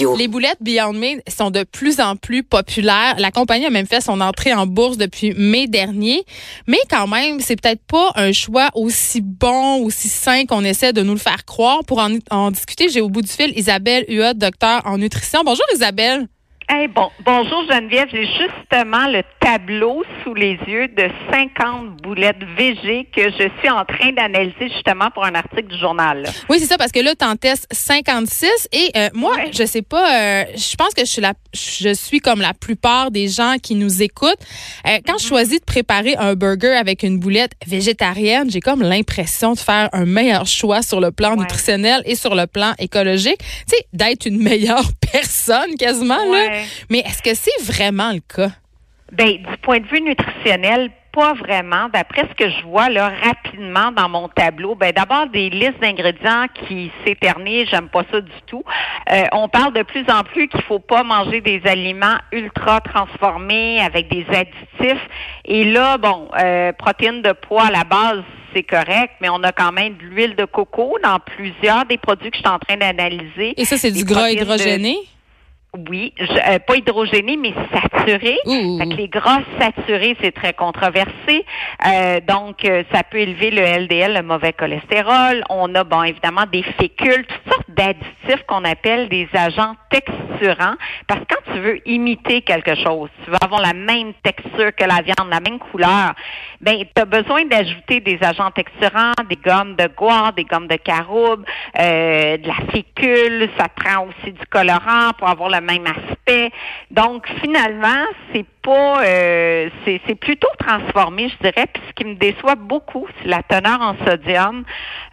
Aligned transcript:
Les 0.00 0.26
boulettes 0.26 0.56
Beyond 0.60 0.94
Meat 0.94 1.20
sont 1.28 1.50
de 1.50 1.64
plus 1.64 2.00
en 2.00 2.16
plus 2.16 2.42
populaires. 2.42 3.14
La 3.18 3.30
compagnie 3.30 3.66
a 3.66 3.70
même 3.70 3.86
fait 3.86 4.00
son 4.00 4.22
entrée 4.22 4.54
en 4.54 4.66
bourse 4.66 4.96
depuis 4.96 5.34
mai 5.36 5.66
dernier. 5.66 6.24
Mais 6.66 6.78
quand 6.88 7.06
même, 7.06 7.40
c'est 7.40 7.60
peut-être 7.60 7.82
pas 7.86 8.10
un 8.14 8.32
choix 8.32 8.70
aussi 8.74 9.20
bon, 9.20 9.84
aussi 9.84 10.08
sain 10.08 10.46
qu'on 10.46 10.64
essaie 10.64 10.94
de 10.94 11.02
nous 11.02 11.12
le 11.12 11.18
faire 11.18 11.44
croire. 11.44 11.80
Pour 11.84 11.98
en, 11.98 12.10
en 12.30 12.50
discuter, 12.50 12.88
j'ai 12.88 13.02
au 13.02 13.10
bout 13.10 13.20
du 13.20 13.30
fil 13.30 13.52
Isabelle 13.56 14.06
Huot, 14.08 14.34
docteur 14.34 14.80
en 14.86 14.96
nutrition. 14.96 15.42
Bonjour 15.44 15.66
Isabelle. 15.74 16.26
Hey, 16.74 16.88
bon, 16.88 17.10
bonjour 17.22 17.70
Geneviève, 17.70 18.08
j'ai 18.10 18.24
justement 18.24 19.06
le 19.06 19.22
tableau 19.40 20.02
sous 20.24 20.32
les 20.32 20.58
yeux 20.66 20.88
de 20.88 21.06
50 21.30 22.00
boulettes 22.00 22.42
VG 22.56 23.10
que 23.14 23.24
je 23.24 23.50
suis 23.58 23.68
en 23.68 23.84
train 23.84 24.12
d'analyser 24.12 24.70
justement 24.70 25.10
pour 25.10 25.22
un 25.22 25.34
article 25.34 25.66
du 25.66 25.78
journal. 25.78 26.26
Oui, 26.48 26.58
c'est 26.60 26.64
ça, 26.64 26.78
parce 26.78 26.90
que 26.90 27.00
là, 27.00 27.14
tu 27.14 27.26
en 27.26 27.36
testes 27.36 27.66
56 27.70 28.68
et 28.72 28.90
euh, 28.96 29.10
moi, 29.12 29.34
je 29.52 29.64
sais 29.64 29.82
pas, 29.82 30.16
euh, 30.16 30.44
je 30.56 30.74
pense 30.76 30.94
que 30.94 31.02
je 31.02 31.10
suis, 31.10 31.20
la, 31.20 31.34
je 31.54 31.92
suis 31.92 32.20
comme 32.20 32.40
la 32.40 32.54
plupart 32.54 33.10
des 33.10 33.28
gens 33.28 33.56
qui 33.62 33.74
nous 33.74 34.02
écoutent. 34.02 34.40
Euh, 34.86 34.98
quand 35.06 35.18
je 35.18 35.26
choisis 35.26 35.60
de 35.60 35.64
préparer 35.64 36.16
un 36.16 36.34
burger 36.34 36.72
avec 36.72 37.02
une 37.02 37.18
boulette 37.18 37.52
végétarienne, 37.66 38.50
j'ai 38.50 38.60
comme 38.60 38.82
l'impression 38.82 39.52
de 39.52 39.58
faire 39.58 39.88
un 39.92 40.04
meilleur 40.04 40.46
choix 40.46 40.82
sur 40.82 41.00
le 41.00 41.10
plan 41.10 41.36
nutritionnel 41.36 42.02
et 42.04 42.14
sur 42.14 42.34
le 42.34 42.46
plan 42.46 42.72
écologique. 42.78 43.38
Tu 43.38 43.76
sais, 43.76 43.86
d'être 43.92 44.26
une 44.26 44.42
meilleure 44.42 44.90
personne 45.12 45.74
quasiment, 45.78 46.24
là. 46.32 46.62
Mais 46.90 47.00
est-ce 47.00 47.22
que 47.22 47.34
c'est 47.34 47.62
vraiment 47.62 48.12
le 48.12 48.20
cas? 48.20 48.52
Ben, 49.12 49.36
du 49.36 49.56
point 49.62 49.80
de 49.80 49.86
vue 49.86 50.00
nutritionnel, 50.00 50.90
pas 51.12 51.34
vraiment. 51.34 51.88
D'après 51.92 52.22
ce 52.22 52.34
que 52.34 52.50
je 52.50 52.62
vois 52.64 52.88
là 52.88 53.12
rapidement 53.22 53.92
dans 53.92 54.08
mon 54.08 54.28
tableau, 54.28 54.74
ben 54.74 54.92
d'abord 54.92 55.26
des 55.28 55.50
listes 55.50 55.80
d'ingrédients 55.80 56.46
qui 56.66 56.90
s'éternisent, 57.04 57.68
j'aime 57.68 57.88
pas 57.88 58.02
ça 58.10 58.20
du 58.20 58.32
tout. 58.46 58.64
Euh, 59.12 59.24
on 59.32 59.48
parle 59.48 59.74
de 59.74 59.82
plus 59.82 60.04
en 60.08 60.24
plus 60.24 60.48
qu'il 60.48 60.62
faut 60.62 60.78
pas 60.78 61.02
manger 61.02 61.40
des 61.40 61.60
aliments 61.64 62.16
ultra 62.32 62.80
transformés 62.80 63.80
avec 63.80 64.08
des 64.10 64.26
additifs. 64.30 65.08
Et 65.44 65.64
là, 65.64 65.98
bon, 65.98 66.28
euh, 66.38 66.72
protéines 66.72 67.22
de 67.22 67.32
poids 67.32 67.66
à 67.66 67.70
la 67.70 67.84
base, 67.84 68.22
c'est 68.54 68.62
correct, 68.62 69.14
mais 69.20 69.28
on 69.28 69.42
a 69.42 69.52
quand 69.52 69.72
même 69.72 69.96
de 69.96 70.02
l'huile 70.02 70.36
de 70.36 70.44
coco 70.44 70.98
dans 71.02 71.18
plusieurs 71.18 71.84
des 71.86 71.98
produits 71.98 72.30
que 72.30 72.36
je 72.36 72.42
suis 72.42 72.48
en 72.48 72.58
train 72.58 72.76
d'analyser. 72.76 73.54
Et 73.56 73.64
ça, 73.64 73.76
c'est 73.76 73.92
du 73.92 74.04
gras 74.04 74.30
hydrogéné? 74.30 74.96
Oui, 75.74 76.12
euh, 76.20 76.58
pas 76.58 76.76
hydrogéné, 76.76 77.38
mais 77.38 77.54
saturé. 77.72 78.36
les 78.44 79.08
gras 79.08 79.40
saturés, 79.58 80.14
c'est 80.20 80.32
très 80.32 80.52
controversé. 80.52 81.46
Euh, 81.86 82.20
donc, 82.28 82.66
euh, 82.66 82.82
ça 82.92 83.02
peut 83.02 83.16
élever 83.16 83.50
le 83.50 83.62
LDL, 83.62 84.12
le 84.12 84.22
mauvais 84.22 84.52
cholestérol. 84.52 85.42
On 85.48 85.74
a, 85.74 85.82
bon, 85.82 86.02
évidemment, 86.02 86.44
des 86.52 86.62
fécules, 86.62 87.24
toutes 87.26 87.54
sortes 87.54 87.70
d'additifs 87.70 88.44
qu'on 88.46 88.66
appelle 88.66 89.08
des 89.08 89.26
agents 89.32 89.74
texturants. 89.90 90.74
Parce 91.06 91.20
que 91.20 91.26
quand 91.30 91.52
tu 91.54 91.58
veux 91.60 91.88
imiter 91.88 92.42
quelque 92.42 92.74
chose, 92.74 93.08
tu 93.24 93.30
veux 93.30 93.38
avoir 93.42 93.62
la 93.62 93.72
même 93.72 94.12
texture 94.22 94.76
que 94.76 94.84
la 94.84 95.00
viande, 95.00 95.30
la 95.30 95.40
même 95.40 95.58
couleur, 95.58 96.12
ben, 96.60 96.84
tu 96.94 97.00
as 97.00 97.06
besoin 97.06 97.46
d'ajouter 97.46 98.00
des 98.00 98.18
agents 98.20 98.50
texturants, 98.50 99.14
des 99.26 99.36
gommes 99.36 99.74
de 99.76 99.88
goire, 99.96 100.34
des 100.34 100.44
gommes 100.44 100.68
de 100.68 100.76
caroube, 100.76 101.46
de 101.78 102.46
la 102.46 102.72
fécule. 102.72 103.48
Ça 103.58 103.68
prend 103.68 104.06
aussi 104.06 104.32
du 104.32 104.46
colorant 104.50 105.12
pour 105.18 105.30
avoir 105.30 105.48
la 105.48 105.61
même 105.62 105.86
aspect. 105.86 106.50
Donc 106.90 107.26
finalement, 107.40 108.04
c'est 108.32 108.46
pas 108.62 109.02
euh, 109.04 109.68
c'est 109.84 110.14
plutôt 110.14 110.48
transformé, 110.58 111.28
je 111.28 111.48
dirais. 111.48 111.66
Puis 111.72 111.82
ce 111.88 111.92
qui 111.94 112.04
me 112.04 112.14
déçoit 112.14 112.54
beaucoup, 112.54 113.06
c'est 113.18 113.28
la 113.28 113.42
teneur 113.42 113.80
en 113.80 113.96
sodium. 114.06 114.64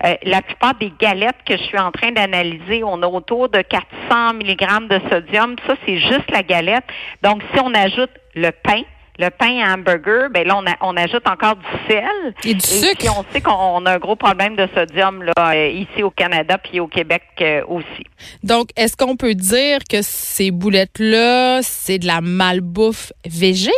Euh, 0.06 0.16
la 0.24 0.42
plupart 0.42 0.76
des 0.76 0.92
galettes 1.00 1.38
que 1.46 1.58
je 1.58 1.64
suis 1.64 1.80
en 1.80 1.92
train 1.92 2.12
d'analyser, 2.12 2.84
on 2.84 3.02
a 3.02 3.08
autour 3.08 3.50
de 3.50 3.62
400 3.62 4.34
mg 4.34 4.88
de 4.88 5.00
sodium. 5.10 5.56
Ça, 5.68 5.76
c'est 5.86 5.98
juste 5.98 6.30
la 6.32 6.44
galette. 6.44 6.86
Donc 7.24 7.42
si 7.54 7.60
on 7.62 7.74
ajoute 7.74 8.12
le 8.36 8.52
pain, 8.52 8.84
le 9.20 9.30
pain 9.30 9.60
à 9.60 9.74
hamburger, 9.74 10.30
ben 10.30 10.48
là, 10.48 10.62
on, 10.82 10.96
ajoute 10.96 11.28
encore 11.28 11.58
du 11.58 11.66
sel. 11.88 12.34
Et 12.46 12.54
du 12.54 12.66
sucre. 12.66 12.98
Puis 12.98 13.10
on 13.10 13.26
sait 13.32 13.42
qu'on 13.42 13.86
a 13.86 13.92
un 13.92 13.98
gros 13.98 14.16
problème 14.16 14.56
de 14.56 14.68
sodium 14.74 15.24
là, 15.24 15.34
euh, 15.54 15.68
ici 15.68 16.04
au 16.04 16.10
Canada 16.10 16.58
puis 16.58 16.80
au 16.80 16.88
Québec 16.88 17.24
euh, 17.42 17.62
aussi. 17.68 18.06
Donc, 18.44 18.70
est-ce 18.78 18.96
qu'on 18.96 19.18
peut 19.18 19.36
dire 19.36 19.80
que 19.90 20.02
ces 20.02 20.52
boulettes-là, 20.52 21.62
c'est 21.62 22.00
de 22.00 22.08
la 22.08 22.22
malbouffe 22.22 23.12
végé? 23.26 23.72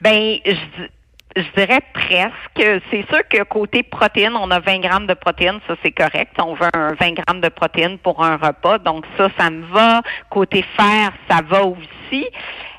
Ben, 0.00 0.38
je, 0.44 1.42
dirais 1.56 1.80
presque. 1.92 2.82
C'est 2.90 3.04
sûr 3.08 3.26
que 3.28 3.42
côté 3.42 3.82
protéines, 3.82 4.36
on 4.36 4.50
a 4.52 4.60
20 4.60 4.78
grammes 4.78 5.06
de 5.08 5.14
protéines, 5.14 5.58
ça 5.66 5.74
c'est 5.82 5.90
correct. 5.90 6.32
On 6.40 6.54
veut 6.54 6.68
un 6.74 6.94
20 6.94 7.12
grammes 7.14 7.40
de 7.40 7.48
protéines 7.48 7.98
pour 7.98 8.22
un 8.24 8.36
repas, 8.36 8.78
donc 8.78 9.04
ça, 9.16 9.28
ça 9.36 9.50
me 9.50 9.64
va. 9.66 10.02
Côté 10.30 10.64
fer, 10.76 11.12
ça 11.28 11.40
va 11.48 11.64
aussi. 11.64 12.26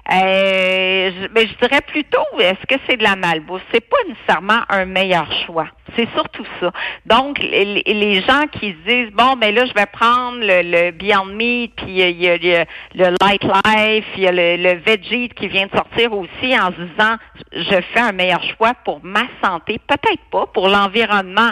Euh, 0.09 1.28
mais 1.35 1.47
je 1.47 1.53
dirais 1.57 1.81
plutôt, 1.81 2.23
est-ce 2.40 2.66
que 2.66 2.79
c'est 2.88 2.95
de 2.95 3.03
la 3.03 3.18
malbouffe? 3.18 3.62
C'est 3.73 3.88
pas 3.88 3.97
nécessairement 4.07 4.62
un 4.69 4.85
meilleur 4.85 5.29
choix. 5.45 5.68
C'est 5.95 6.07
surtout 6.13 6.45
ça. 6.62 6.72
Donc, 7.06 7.40
les, 7.40 8.22
gens 8.22 8.47
qui 8.51 8.72
se 8.72 8.90
disent, 8.90 9.12
bon, 9.12 9.35
ben 9.35 9.53
là, 9.53 9.66
je 9.66 9.73
vais 9.73 9.85
prendre 9.85 10.38
le, 10.40 10.62
le 10.63 10.91
Beyond 10.91 11.25
Meat, 11.25 11.73
puis 11.75 12.00
il 12.00 12.22
y, 12.22 12.29
a, 12.29 12.66
le 12.96 13.16
Light 13.22 13.44
Life, 13.44 14.06
il 14.16 14.23
y 14.23 14.28
a 14.28 14.31
le, 14.31 14.56
le 14.56 14.79
Veggie 14.79 15.29
qui 15.29 15.47
vient 15.47 15.66
de 15.66 15.72
sortir 15.72 16.13
aussi 16.13 16.57
en 16.57 16.72
se 16.72 16.81
disant, 16.81 17.16
je 17.51 17.81
fais 17.94 18.00
un 18.00 18.12
meilleur 18.13 18.44
choix 18.56 18.73
pour 18.85 19.01
ma 19.03 19.23
santé. 19.44 19.79
Peut-être 19.88 20.23
pas 20.31 20.46
pour 20.47 20.69
l'environnement, 20.69 21.51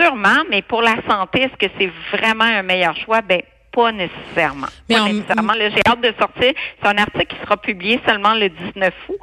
sûrement, 0.00 0.42
mais 0.50 0.62
pour 0.62 0.82
la 0.82 0.96
santé, 1.08 1.42
est-ce 1.42 1.56
que 1.56 1.72
c'est 1.78 1.90
vraiment 2.16 2.44
un 2.44 2.62
meilleur 2.62 2.96
choix? 2.96 3.20
Ben, 3.22 3.42
pas 3.72 3.92
nécessairement. 3.92 4.66
Mais 4.88 4.96
pas 4.96 5.04
nécessairement. 5.04 5.52
J'ai 5.58 5.82
hâte 5.86 6.00
de 6.00 6.14
sortir. 6.18 6.52
C'est 6.82 6.88
un 6.88 6.98
article 6.98 7.26
qui 7.26 7.36
sera 7.42 7.56
publié 7.56 8.00
seulement 8.06 8.34
le 8.34 8.48
19 8.48 8.94
août. 9.08 9.18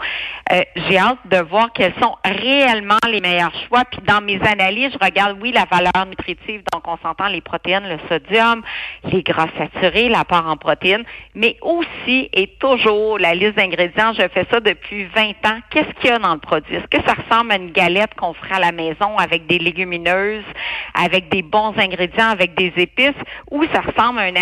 Euh, 0.52 0.62
j'ai 0.88 0.97
hâte 0.97 1.19
de 1.25 1.38
voir 1.38 1.72
quels 1.74 1.94
sont 2.02 2.16
réellement 2.24 2.97
les 3.09 3.19
meilleurs 3.19 3.53
choix. 3.68 3.84
Puis 3.86 4.02
dans 4.07 4.22
mes 4.22 4.40
analyses, 4.41 4.91
je 4.94 5.06
regarde, 5.06 5.38
oui, 5.41 5.52
la 5.52 5.66
valeur 5.66 6.06
nutritive. 6.07 6.62
Donc, 6.72 6.88
on 6.88 6.97
s'entend 6.97 7.28
les 7.28 7.41
protéines, 7.41 7.88
le 7.88 7.97
sodium, 8.07 8.63
les 9.12 9.24
gras 9.24 9.47
saturés, 9.57 10.09
l'apport 10.09 10.47
en 10.47 10.57
protéines, 10.57 11.03
mais 11.36 11.57
aussi 11.62 12.30
et 12.34 12.47
toujours 12.59 13.19
la 13.19 13.34
liste 13.34 13.56
d'ingrédients. 13.56 14.13
Je 14.13 14.28
fais 14.30 14.46
ça 14.50 14.59
depuis 14.59 15.06
20 15.06 15.30
ans. 15.46 15.59
Qu'est-ce 15.69 15.94
qu'il 16.00 16.09
y 16.09 16.13
a 16.13 16.19
dans 16.19 16.34
le 16.34 16.40
produit? 16.40 16.75
Est-ce 16.75 16.88
que 16.88 17.03
ça 17.06 17.13
ressemble 17.13 17.52
à 17.52 17.57
une 17.57 17.72
galette 17.72 18.13
qu'on 18.16 18.34
fera 18.34 18.56
à 18.56 18.59
la 18.59 18.72
maison 18.72 19.18
avec 19.18 19.47
des 19.47 19.59
légumineuses, 19.59 20.46
avec 20.94 21.30
des 21.30 21.41
bons 21.41 21.74
ingrédients, 21.78 22.30
avec 22.30 22.56
des 22.56 22.72
épices, 22.78 23.12
ou 23.52 23.63
ça 23.74 23.81
ressemble 23.81 24.19
à 24.19 24.24
un 24.24 24.37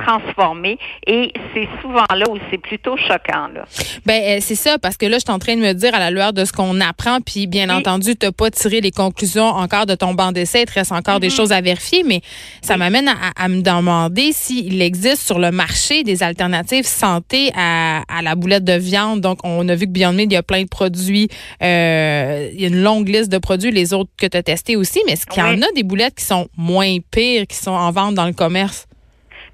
transformé 0.00 0.78
et 1.06 1.32
c'est 1.54 1.68
souvent 1.80 2.04
là 2.14 2.24
où 2.30 2.38
c'est 2.50 2.58
plutôt 2.58 2.96
choquant 2.96 3.48
là. 3.54 3.64
Ben 4.06 4.22
euh, 4.22 4.38
c'est 4.40 4.54
ça 4.54 4.78
parce 4.78 4.96
que 4.96 5.06
là 5.06 5.18
je 5.18 5.24
suis 5.24 5.32
en 5.32 5.38
train 5.38 5.56
de 5.56 5.60
me 5.60 5.72
dire 5.72 5.94
à 5.94 5.98
la 5.98 6.10
lueur 6.10 6.32
de 6.32 6.44
ce 6.44 6.52
qu'on 6.52 6.80
apprend 6.80 7.20
puis 7.20 7.46
bien 7.46 7.68
entendu 7.70 8.16
tu 8.16 8.26
n'as 8.26 8.32
pas 8.32 8.50
tiré 8.50 8.80
les 8.80 8.90
conclusions 8.90 9.46
encore 9.46 9.86
de 9.86 9.94
ton 9.94 10.14
banc 10.14 10.32
d'essai, 10.32 10.62
il 10.62 10.66
te 10.66 10.72
reste 10.72 10.92
encore 10.92 11.20
des 11.20 11.28
mm-hmm. 11.28 11.36
choses 11.36 11.52
à 11.52 11.60
vérifier 11.60 12.02
mais 12.04 12.20
ça 12.62 12.76
m'amène 12.76 13.10
à, 13.36 13.48
me 13.48 13.62
demander 13.62 14.32
s'il 14.32 14.80
existe 14.80 15.22
sur 15.22 15.38
le 15.38 15.50
marché 15.50 16.02
des 16.02 16.22
alternatives 16.22 16.86
santé 16.86 17.50
à, 17.56 18.02
la 18.22 18.34
boulette 18.34 18.64
de 18.64 18.74
viande. 18.74 19.20
Donc 19.20 19.38
on 19.44 19.68
a 19.68 19.74
vu 19.74 19.86
que 19.86 19.92
Beyond 19.92 20.12
Meat 20.12 20.30
il 20.30 20.34
y 20.34 20.36
a 20.36 20.42
plein 20.42 20.62
de 20.62 20.68
produits 20.68 21.28
euh, 21.62 22.48
il 22.52 22.60
y 22.60 22.64
a 22.64 22.68
une 22.68 22.82
longue 22.82 23.08
liste 23.08 23.30
de 23.30 23.38
produits 23.38 23.70
les 23.70 23.92
autres 23.92 24.10
que 24.16 24.26
tu 24.26 24.36
as 24.36 24.42
testés 24.42 24.76
aussi 24.76 25.00
mais 25.06 25.12
est-ce 25.12 25.26
qu'il 25.26 25.42
y 25.42 25.46
en 25.46 25.60
a 25.60 25.72
des 25.74 25.82
boulettes 25.82 26.14
qui 26.14 26.24
sont 26.24 26.48
moins 26.56 26.96
pires 27.10 27.46
qui 27.46 27.56
sont 27.56 27.70
en 27.70 27.90
vente 27.90 28.14
dans 28.14 28.26
le 28.26 28.32
commerce? 28.32 28.86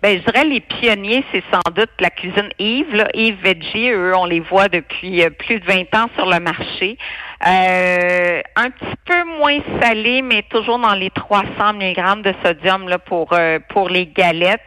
Ben, 0.02 0.18
je 0.18 0.30
dirais 0.30 0.44
les 0.44 0.60
pionniers, 0.60 1.24
c'est 1.32 1.42
sans 1.50 1.72
doute 1.74 1.90
la 2.00 2.10
cuisine 2.10 2.50
Yves, 2.58 2.94
là, 2.94 3.08
Yves 3.14 3.40
Veggie. 3.42 3.90
Eux, 3.90 4.14
on 4.16 4.26
les 4.26 4.40
voit 4.40 4.68
depuis 4.68 5.22
euh, 5.22 5.30
plus 5.30 5.58
de 5.60 5.64
20 5.64 5.94
ans 5.94 6.08
sur 6.16 6.26
le 6.26 6.38
marché. 6.38 6.98
Euh, 7.46 8.40
un 8.56 8.70
petit 8.70 8.96
peu 9.04 9.24
moins 9.38 9.58
salé, 9.80 10.22
mais 10.22 10.42
toujours 10.42 10.78
dans 10.78 10.94
les 10.94 11.10
300 11.10 11.46
mg 11.74 12.22
de 12.22 12.34
sodium 12.44 12.88
là, 12.88 12.98
pour 12.98 13.32
euh, 13.32 13.58
pour 13.68 13.88
les 13.88 14.06
galettes. 14.06 14.60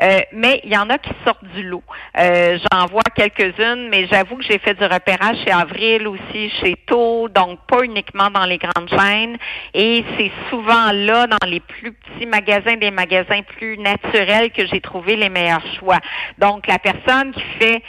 Euh, 0.00 0.20
mais 0.32 0.60
il 0.64 0.72
y 0.72 0.76
en 0.76 0.90
a 0.90 0.98
qui 0.98 1.10
sortent 1.24 1.44
du 1.54 1.62
lot. 1.62 1.82
J'en 2.16 2.86
vois 2.86 3.02
quelques-unes, 3.14 3.88
mais 3.90 4.06
j'avoue 4.06 4.36
que 4.36 4.44
j'ai 4.44 4.58
fait 4.58 4.74
du 4.74 4.84
repérage 4.84 5.36
chez 5.44 5.50
Avril 5.50 6.06
aussi, 6.08 6.50
chez 6.60 6.76
Tau, 6.86 7.28
donc 7.28 7.58
pas 7.66 7.82
uniquement 7.82 8.30
dans 8.30 8.44
les 8.44 8.58
grandes 8.58 8.88
chaînes. 8.88 9.36
Et 9.74 10.04
c'est 10.16 10.30
souvent 10.50 10.92
là, 10.92 11.26
dans 11.26 11.46
les 11.46 11.60
plus 11.60 11.92
petits 11.92 12.26
magasins, 12.26 12.76
des 12.76 12.90
magasins 12.90 13.42
plus 13.42 13.78
naturels, 13.78 14.50
que 14.50 14.66
j'ai 14.66 14.80
trouvé 14.80 15.16
les 15.16 15.28
meilleurs 15.28 15.64
choix. 15.78 15.98
Donc 16.38 16.66
la 16.66 16.78
personne 16.78 17.32
qui 17.32 17.42
fait 17.58 17.82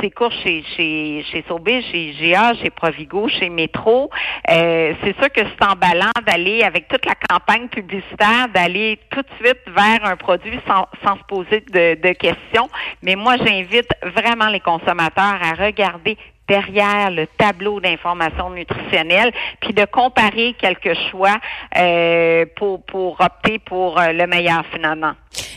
ses 0.00 0.10
courses 0.10 0.36
chez 0.42 0.64
chez 0.76 1.24
chez 1.30 1.44
chez 1.90 2.14
GA, 2.20 2.54
chez 2.54 2.70
Provigo, 2.70 3.28
chez 3.28 3.48
Métro, 3.48 4.10
euh, 4.50 4.94
c'est 5.02 5.16
sûr 5.18 5.30
que 5.32 5.40
c'est 5.40 5.64
emballant 5.64 6.10
d'aller 6.26 6.62
avec 6.62 6.88
toute 6.88 7.04
la 7.06 7.14
campagne 7.28 7.68
publicitaire, 7.68 8.48
d'aller 8.54 8.98
tout 9.10 9.22
de 9.22 9.44
suite 9.44 9.60
vers 9.66 10.04
un 10.04 10.16
produit 10.16 10.58
sans, 10.66 10.86
se 11.16 11.24
poser 11.26 11.47
de, 11.50 12.12
questions. 12.12 12.68
Mais 13.02 13.16
moi, 13.16 13.36
j'invite 13.36 13.88
vraiment 14.02 14.48
les 14.48 14.60
consommateurs 14.60 15.38
à 15.42 15.52
regarder 15.54 16.16
derrière 16.48 17.10
le 17.10 17.26
tableau 17.36 17.78
d'information 17.80 18.50
nutritionnelle, 18.50 19.32
puis 19.60 19.74
de 19.74 19.84
comparer 19.84 20.54
quelques 20.58 20.96
choix 21.10 21.36
euh, 21.76 22.46
pour, 22.56 22.82
pour 22.84 23.20
opter 23.20 23.58
pour 23.58 24.00
euh, 24.00 24.12
le 24.12 24.26
meilleur 24.26 24.64
finalement. 24.72 25.12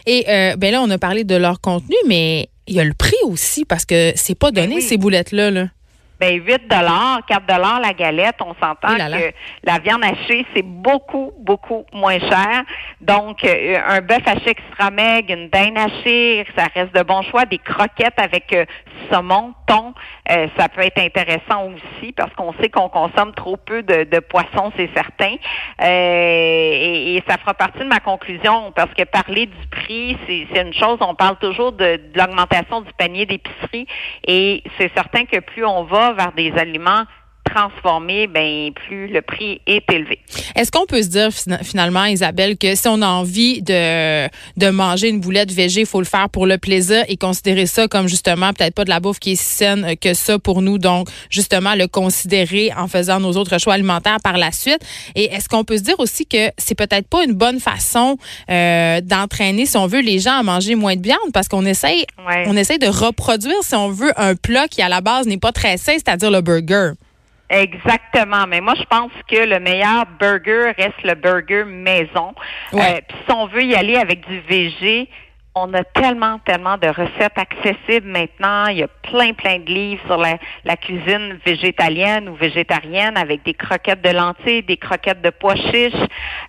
Et 0.06 0.26
euh, 0.28 0.56
ben 0.58 0.72
là, 0.72 0.82
on 0.82 0.90
a 0.90 0.98
parlé 0.98 1.24
de 1.24 1.36
leur 1.36 1.62
contenu, 1.62 1.96
mais 2.08 2.50
il 2.68 2.76
y 2.76 2.80
a 2.82 2.84
le 2.84 2.94
prix 2.94 3.16
aussi 3.24 3.64
parce 3.64 3.86
que 3.86 4.12
c'est 4.16 4.38
pas 4.38 4.52
donné 4.52 4.76
ben 4.76 4.82
ces 4.82 4.98
boulettes-là. 4.98 5.50
Là 5.50 5.68
ben 6.22 6.36
8 6.36 6.68
dollars, 6.68 7.22
4 7.28 7.48
dollars 7.48 7.80
la 7.80 7.94
galette, 7.94 8.36
on 8.42 8.54
s'entend 8.64 8.96
que 8.96 9.34
la 9.64 9.80
viande 9.80 10.04
hachée, 10.04 10.46
c'est 10.56 10.62
beaucoup, 10.62 11.34
beaucoup 11.40 11.84
moins 11.92 12.20
cher. 12.20 12.62
Donc, 13.02 13.44
euh, 13.44 13.80
un 13.88 14.02
bœuf 14.02 14.22
haché 14.28 14.52
extra 14.52 14.92
meg, 14.92 15.32
une 15.32 15.50
dinde 15.50 15.80
hachée, 15.80 16.46
ça 16.56 16.66
reste 16.76 16.94
de 16.94 17.02
bons 17.02 17.24
choix. 17.24 17.46
Des 17.46 17.58
croquettes 17.58 18.20
avec 18.20 18.54
euh, 18.54 18.66
saumon, 19.12 19.56
thon, 19.66 19.96
euh, 20.30 20.48
ça 20.58 20.70
peut 20.70 20.82
être 20.82 21.00
intéressant 21.00 21.72
aussi 21.72 22.12
parce 22.12 22.32
qu'on 22.36 22.54
sait 22.62 22.70
qu'on 22.70 22.90
consomme 22.90 23.34
trop 23.34 23.58
peu 23.58 23.82
de, 23.82 24.04
de 24.04 24.20
poissons, 24.20 24.72
c'est 24.78 24.92
certain. 24.94 25.36
Et, 25.84 27.16
et, 27.16 27.24
ça 27.28 27.40
fera 27.40 27.56
partie 27.56 27.80
de 27.80 27.86
ma 27.86 28.00
conclusion 28.00 28.72
parce 28.76 28.94
que 28.94 29.04
parler 29.06 29.48
du 29.48 29.68
prix, 29.72 30.16
c'est 30.28 30.62
une 30.62 30.74
chose. 30.74 31.00
On 31.02 31.16
parle 31.16 31.38
toujours 31.38 31.72
de, 31.72 31.96
de 31.96 32.20
l'augmentation 32.20 32.82
du 32.82 32.94
panier 32.94 33.26
d'épicerie 33.26 33.88
et 34.28 34.64
c'est 34.78 34.92
certain 34.94 35.26
que 35.26 35.40
plus 35.40 35.66
on 35.66 35.84
va 35.84 36.11
vers 36.14 36.32
des 36.34 36.52
aliments 36.54 37.04
transformé, 37.54 38.28
ben 38.28 38.72
plus 38.74 39.08
le 39.08 39.22
prix 39.22 39.62
est 39.68 39.84
élevé. 39.92 40.20
Est-ce 40.56 40.72
qu'on 40.72 40.86
peut 40.86 41.02
se 41.02 41.10
dire 41.10 41.30
finalement, 41.64 42.06
Isabelle, 42.06 42.58
que 42.58 42.76
si 42.76 42.88
on 42.88 43.02
a 43.02 43.08
envie 43.08 43.62
de, 43.62 44.28
de 44.58 44.70
manger 44.70 45.10
une 45.10 45.20
boulette 45.20 45.52
végé, 45.52 45.82
il 45.82 45.88
faut 45.88 46.00
le 46.00 46.06
faire 46.06 46.30
pour 46.30 46.46
le 46.46 46.58
plaisir 46.58 47.04
et 47.08 47.18
considérer 47.18 47.66
ça 47.66 47.88
comme 47.88 48.08
justement 48.08 48.54
peut-être 48.54 48.76
pas 48.76 48.86
de 48.86 48.90
la 48.90 49.00
bouffe 49.00 49.20
qui 49.20 49.34
est 49.34 49.36
si 49.36 49.56
saine 49.56 49.96
que 50.00 50.14
ça 50.14 50.40
pour 50.40 50.62
nous, 50.62 50.78
donc 50.78 51.10
justement 51.30 51.76
le 51.76 51.88
considérer 51.88 52.72
en 52.78 52.88
faisant 52.88 53.20
nos 53.20 53.34
autres 53.34 53.58
choix 53.60 53.74
alimentaires 53.74 54.20
par 54.24 54.38
la 54.38 54.52
suite? 54.52 54.80
Et 55.16 55.26
est-ce 55.26 55.50
qu'on 55.50 55.64
peut 55.64 55.78
se 55.78 55.84
dire 55.84 56.00
aussi 56.00 56.26
que 56.26 56.50
c'est 56.58 56.76
peut-être 56.76 57.08
pas 57.08 57.24
une 57.24 57.34
bonne 57.34 57.60
façon 57.60 58.18
euh, 58.50 59.02
d'entraîner, 59.02 59.66
si 59.66 59.78
on 59.78 59.88
veut, 59.88 60.02
les 60.02 60.20
gens 60.20 60.38
à 60.38 60.44
manger 60.44 60.76
moins 60.76 60.96
de 60.96 61.04
viande? 61.04 61.32
Parce 61.34 61.48
qu'on 61.48 61.66
essaye, 61.66 62.06
on 62.46 62.56
essaye 62.56 62.80
de 62.80 62.88
reproduire, 62.88 63.62
si 63.62 63.76
on 63.76 63.90
veut, 63.90 64.12
un 64.18 64.36
plat 64.36 64.68
qui 64.68 64.82
à 64.82 64.90
la 64.90 65.02
base 65.02 65.28
n'est 65.28 65.38
pas 65.38 65.52
très 65.52 65.78
sain, 65.78 65.94
c'est-à-dire 65.94 66.32
le 66.32 66.42
burger. 66.42 66.92
Exactement. 67.52 68.48
Mais 68.48 68.62
moi, 68.62 68.76
je 68.76 68.84
pense 68.84 69.12
que 69.28 69.46
le 69.46 69.60
meilleur 69.60 70.06
burger 70.18 70.72
reste 70.78 71.04
le 71.04 71.16
burger 71.16 71.66
maison. 71.66 72.34
Euh, 72.74 72.78
puis 73.08 73.18
si 73.28 73.34
on 73.34 73.46
veut 73.48 73.64
y 73.64 73.76
aller 73.76 73.98
avec 73.98 74.26
du 74.26 74.40
VG, 74.40 75.10
on 75.54 75.74
a 75.74 75.84
tellement, 75.84 76.40
tellement 76.40 76.78
de 76.78 76.88
recettes 76.88 77.38
accessibles 77.38 78.08
maintenant. 78.08 78.68
Il 78.68 78.78
y 78.78 78.84
a 78.84 78.88
plein, 78.88 79.34
plein 79.34 79.60
de 79.60 79.66
livres 79.66 80.02
sur 80.06 80.18
la, 80.18 80.78
cuisine 80.78 81.40
végétalienne 81.46 82.30
ou 82.30 82.36
végétarienne 82.36 83.18
avec 83.18 83.44
des 83.44 83.54
croquettes 83.54 84.02
de 84.02 84.12
lentilles, 84.12 84.64
des 84.64 84.78
croquettes 84.78 85.22
de 85.22 85.30
pois 85.30 85.56
chiches. 85.56 85.94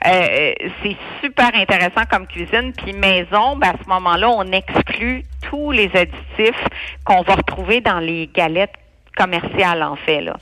Euh, 0.06 0.52
c'est 0.82 0.96
super 1.20 1.50
intéressant 1.54 2.02
comme 2.08 2.28
cuisine. 2.28 2.72
Puis 2.76 2.92
maison, 2.92 3.56
ben, 3.56 3.70
à 3.70 3.82
ce 3.82 3.88
moment-là, 3.88 4.30
on 4.30 4.44
exclut 4.52 5.24
tous 5.50 5.72
les 5.72 5.90
additifs 5.96 6.64
qu'on 7.04 7.22
va 7.22 7.34
retrouver 7.34 7.80
dans 7.80 7.98
les 7.98 8.30
galettes 8.32 8.74
commercial 9.16 9.82
en 9.82 9.96
fait 9.96 10.20
là. 10.20 10.36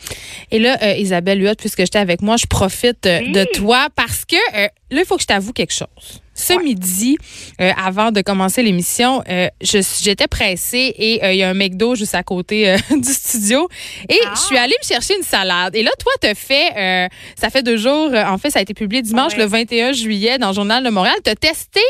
Et 0.50 0.58
là 0.58 0.78
euh, 0.82 0.94
Isabelle 0.94 1.42
Huot 1.42 1.54
puisque 1.58 1.80
j'étais 1.80 1.98
avec 1.98 2.22
moi, 2.22 2.36
je 2.36 2.46
profite 2.46 3.06
euh, 3.06 3.20
de 3.32 3.44
toi 3.54 3.88
parce 3.94 4.24
que 4.24 4.36
euh, 4.36 4.68
là 4.90 5.00
il 5.00 5.04
faut 5.04 5.16
que 5.16 5.22
je 5.22 5.26
t'avoue 5.26 5.52
quelque 5.52 5.74
chose 5.74 6.22
ce 6.40 6.62
midi, 6.62 7.16
euh, 7.60 7.70
avant 7.76 8.10
de 8.10 8.20
commencer 8.22 8.62
l'émission, 8.62 9.22
euh, 9.28 9.48
j'étais 9.60 10.26
pressée 10.26 10.94
et 10.96 11.24
euh, 11.24 11.32
il 11.32 11.38
y 11.38 11.42
a 11.42 11.50
un 11.50 11.54
McDo 11.54 11.94
juste 11.94 12.14
à 12.14 12.22
côté 12.22 12.74
du 12.90 13.12
studio 13.12 13.68
et 14.08 14.18
je 14.34 14.40
suis 14.40 14.56
ah. 14.56 14.62
allée 14.62 14.76
me 14.82 14.86
chercher 14.86 15.16
une 15.16 15.22
salade. 15.22 15.76
Et 15.76 15.82
là, 15.82 15.90
toi, 15.98 16.12
tu 16.20 16.34
fait, 16.34 17.10
ça 17.36 17.50
fait 17.50 17.62
deux 17.62 17.76
jours, 17.76 18.10
en 18.14 18.38
fait, 18.38 18.50
ça 18.50 18.60
a 18.60 18.62
été 18.62 18.74
publié 18.74 19.02
dimanche 19.02 19.36
le 19.36 19.44
21 19.44 19.92
juillet 19.92 20.38
dans 20.38 20.48
le 20.48 20.54
Journal 20.54 20.82
de 20.84 20.90
Montréal. 20.90 21.16
Tu 21.24 21.30
as 21.30 21.36
testé 21.36 21.80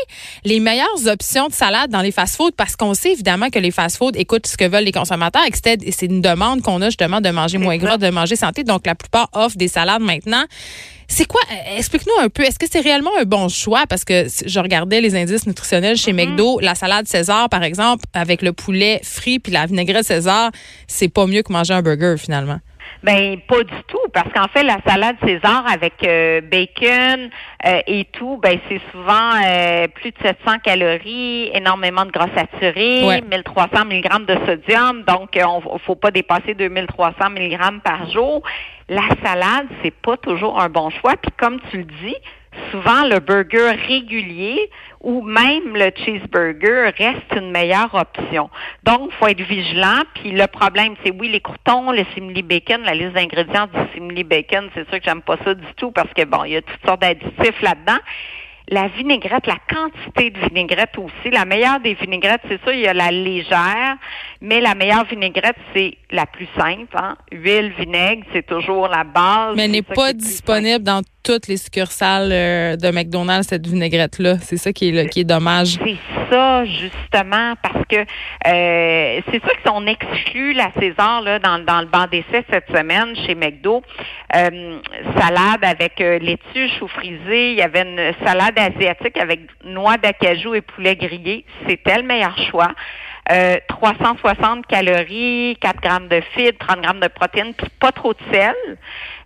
les 0.43 0.59
meilleures 0.59 1.07
options 1.07 1.47
de 1.47 1.53
salade 1.53 1.89
dans 1.89 2.01
les 2.01 2.11
fast-foods 2.11 2.51
parce 2.57 2.75
qu'on 2.75 2.93
sait 2.93 3.11
évidemment 3.11 3.49
que 3.49 3.59
les 3.59 3.71
fast-foods 3.71 4.15
écoutent 4.15 4.47
ce 4.47 4.57
que 4.57 4.67
veulent 4.67 4.83
les 4.83 4.91
consommateurs 4.91 5.43
et 5.45 5.91
c'est 5.91 6.05
une 6.05 6.21
demande 6.21 6.61
qu'on 6.61 6.81
a 6.81 6.85
justement 6.85 7.21
de 7.21 7.29
manger 7.29 7.57
moins 7.57 7.77
gras, 7.77 7.97
de 7.97 8.09
manger 8.09 8.35
santé. 8.35 8.63
Donc, 8.63 8.85
la 8.85 8.95
plupart 8.95 9.29
offrent 9.33 9.57
des 9.57 9.67
salades 9.67 10.01
maintenant. 10.01 10.43
C'est 11.11 11.25
quoi? 11.25 11.41
Euh, 11.51 11.77
explique-nous 11.77 12.23
un 12.23 12.29
peu. 12.29 12.43
Est-ce 12.43 12.57
que 12.57 12.65
c'est 12.71 12.79
réellement 12.79 13.11
un 13.19 13.25
bon 13.25 13.49
choix? 13.49 13.83
Parce 13.85 14.05
que 14.05 14.27
je 14.45 14.59
regardais 14.61 15.01
les 15.01 15.13
indices 15.13 15.45
nutritionnels 15.45 15.97
chez 15.97 16.13
mm-hmm. 16.13 16.29
McDo. 16.29 16.59
La 16.61 16.73
salade 16.73 17.05
César, 17.05 17.49
par 17.49 17.63
exemple, 17.63 18.05
avec 18.13 18.41
le 18.41 18.53
poulet 18.53 19.01
frit 19.03 19.39
puis 19.39 19.51
la 19.51 19.65
vinaigrette 19.65 20.05
César, 20.05 20.51
c'est 20.87 21.09
pas 21.09 21.25
mieux 21.27 21.41
que 21.41 21.51
manger 21.51 21.73
un 21.73 21.81
burger, 21.81 22.15
finalement. 22.17 22.59
Ben 23.03 23.39
pas 23.47 23.63
du 23.63 23.83
tout, 23.87 24.07
parce 24.13 24.31
qu'en 24.33 24.47
fait 24.47 24.63
la 24.63 24.77
salade 24.85 25.15
César 25.25 25.65
avec 25.67 25.93
euh, 26.03 26.41
bacon 26.41 27.29
euh, 27.65 27.81
et 27.87 28.05
tout, 28.05 28.37
ben 28.37 28.59
c'est 28.69 28.81
souvent 28.91 29.31
euh, 29.43 29.87
plus 29.87 30.11
de 30.11 30.17
700 30.21 30.59
calories, 30.63 31.49
énormément 31.53 32.05
de 32.05 32.11
gras 32.11 32.29
saturés, 32.35 33.21
1300 33.21 33.85
mg 33.85 34.25
de 34.25 34.37
sodium, 34.45 35.03
donc 35.03 35.39
on 35.43 35.77
faut 35.79 35.95
pas 35.95 36.11
dépasser 36.11 36.53
2300 36.53 37.29
mg 37.31 37.81
par 37.83 38.09
jour. 38.11 38.43
La 38.87 39.07
salade 39.23 39.67
c'est 39.83 39.95
pas 39.95 40.17
toujours 40.17 40.59
un 40.59 40.69
bon 40.69 40.89
choix, 40.89 41.15
puis 41.15 41.31
comme 41.37 41.59
tu 41.71 41.77
le 41.77 41.85
dis, 41.85 42.15
souvent 42.71 43.05
le 43.05 43.19
burger 43.19 43.71
régulier 43.87 44.69
ou 44.99 45.21
même 45.21 45.75
le 45.75 45.91
cheeseburger 45.95 46.91
reste 46.97 47.33
une 47.35 47.51
meilleure 47.51 47.93
option. 47.93 48.49
Donc, 48.83 49.09
il 49.11 49.15
faut 49.17 49.27
être 49.27 49.41
vigilant. 49.41 50.01
Puis 50.15 50.31
le 50.31 50.47
problème, 50.47 50.95
c'est 51.03 51.11
oui, 51.11 51.29
les 51.29 51.41
croutons, 51.41 51.91
le 51.91 52.03
simili 52.13 52.43
bacon, 52.43 52.81
la 52.83 52.93
liste 52.93 53.13
d'ingrédients 53.13 53.67
du 53.67 53.79
simili 53.93 54.23
bacon, 54.23 54.69
c'est 54.73 54.87
sûr 54.89 54.99
que 54.99 55.05
j'aime 55.05 55.21
pas 55.21 55.37
ça 55.43 55.53
du 55.53 55.73
tout 55.77 55.91
parce 55.91 56.13
que 56.13 56.23
bon, 56.25 56.43
il 56.43 56.51
y 56.51 56.55
a 56.57 56.61
toutes 56.61 56.85
sortes 56.85 57.01
d'additifs 57.01 57.61
là-dedans. 57.61 57.99
La 58.69 58.87
vinaigrette, 58.87 59.47
la 59.47 59.57
quantité 59.69 60.29
de 60.29 60.39
vinaigrette 60.47 60.97
aussi. 60.97 61.29
La 61.29 61.43
meilleure 61.43 61.81
des 61.81 61.93
vinaigrettes, 61.95 62.41
c'est 62.47 62.61
sûr, 62.61 62.71
il 62.71 62.81
y 62.81 62.87
a 62.87 62.93
la 62.93 63.11
légère, 63.11 63.97
mais 64.39 64.61
la 64.61 64.75
meilleure 64.75 65.03
vinaigrette, 65.05 65.57
c'est 65.75 65.97
la 66.09 66.25
plus 66.25 66.47
simple. 66.57 66.95
Hein? 66.95 67.17
Huile, 67.33 67.73
vinaigre, 67.77 68.23
c'est 68.31 68.45
toujours 68.45 68.87
la 68.87 69.03
base. 69.03 69.57
Mais 69.57 69.65
elle 69.65 69.71
n'est 69.71 69.81
pas 69.81 70.13
disponible 70.13 70.85
dans 70.85 71.01
toutes 71.23 71.47
les 71.47 71.57
succursales 71.57 72.31
euh, 72.31 72.75
de 72.75 72.89
McDonald's, 72.91 73.47
cette 73.47 73.67
vinaigrette-là. 73.67 74.37
C'est 74.39 74.57
ça 74.57 74.73
qui 74.73 74.89
est, 74.89 75.09
qui 75.09 75.21
est 75.21 75.25
dommage. 75.25 75.77
C'est 75.83 75.97
ça, 76.31 76.65
justement, 76.65 77.53
parce 77.61 77.85
que 77.87 77.97
euh, 77.97 79.21
c'est 79.29 79.41
sûr 79.41 79.51
que 79.51 79.61
si 79.63 79.69
on 79.71 79.85
exclut 79.85 80.53
la 80.53 80.71
César 80.79 81.21
là, 81.21 81.39
dans, 81.39 81.59
dans 81.59 81.81
le 81.81 81.87
banc 81.87 82.07
d'essai 82.07 82.45
cette 82.49 82.67
semaine 82.69 83.15
chez 83.25 83.35
McDo, 83.35 83.81
euh, 84.35 84.79
salade 85.17 85.63
avec 85.63 85.99
laitue, 85.99 86.69
chou 86.79 86.87
frisé, 86.87 87.51
il 87.51 87.57
y 87.57 87.61
avait 87.61 87.81
une 87.81 88.13
salade 88.25 88.57
asiatique 88.57 89.17
avec 89.17 89.41
noix 89.63 89.97
d'acajou 89.97 90.55
et 90.55 90.61
poulet 90.61 90.95
grillé. 90.95 91.45
C'était 91.67 91.97
le 91.97 92.03
meilleur 92.03 92.37
choix. 92.49 92.71
360 93.67 94.65
calories, 94.67 95.55
4 95.61 95.79
grammes 95.81 96.07
de 96.09 96.21
fibres, 96.33 96.57
30 96.59 96.81
grammes 96.81 96.99
de 96.99 97.07
protéines, 97.07 97.53
puis 97.53 97.69
pas 97.79 97.93
trop 97.93 98.13
de 98.13 98.19
sel. 98.29 98.55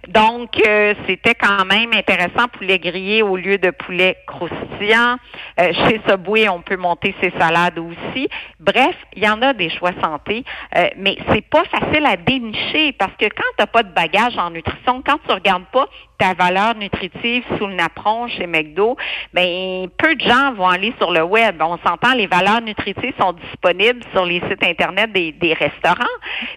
Donc, 0.07 0.51
euh, 0.65 0.93
c'était 1.07 1.35
quand 1.35 1.65
même 1.65 1.91
intéressant 1.93 2.47
poulet 2.51 2.79
grillé 2.79 3.21
au 3.23 3.37
lieu 3.37 3.57
de 3.57 3.71
poulet 3.71 4.17
croustillant. 4.27 5.17
Euh, 5.59 5.73
chez 5.73 6.01
Subway, 6.07 6.47
on 6.47 6.61
peut 6.61 6.77
monter 6.77 7.15
ses 7.21 7.31
salades 7.39 7.79
aussi. 7.79 8.27
Bref, 8.59 8.95
il 9.15 9.23
y 9.23 9.29
en 9.29 9.41
a 9.41 9.53
des 9.53 9.69
choix 9.69 9.91
santé, 10.01 10.43
euh, 10.75 10.87
mais 10.97 11.17
c'est 11.31 11.47
pas 11.49 11.63
facile 11.65 12.05
à 12.05 12.17
dénicher 12.17 12.91
parce 12.93 13.13
que 13.13 13.25
quand 13.25 13.49
tu 13.57 13.59
n'as 13.59 13.67
pas 13.67 13.83
de 13.83 13.93
bagage 13.93 14.37
en 14.37 14.51
nutrition, 14.51 15.01
quand 15.05 15.19
tu 15.27 15.33
regardes 15.33 15.65
pas 15.71 15.87
ta 16.17 16.33
valeur 16.33 16.75
nutritive 16.75 17.43
sous 17.57 17.67
le 17.67 17.73
napperon 17.73 18.27
chez 18.27 18.47
McDo, 18.47 18.95
ben 19.33 19.89
peu 19.97 20.15
de 20.15 20.21
gens 20.21 20.53
vont 20.53 20.67
aller 20.67 20.93
sur 20.97 21.11
le 21.11 21.23
web. 21.23 21.61
On 21.61 21.77
s'entend, 21.85 22.13
les 22.13 22.27
valeurs 22.27 22.61
nutritives 22.61 23.13
sont 23.19 23.33
disponibles 23.33 24.01
sur 24.13 24.25
les 24.25 24.41
sites 24.49 24.63
internet 24.63 25.11
des, 25.11 25.33
des 25.33 25.53
restaurants, 25.53 26.05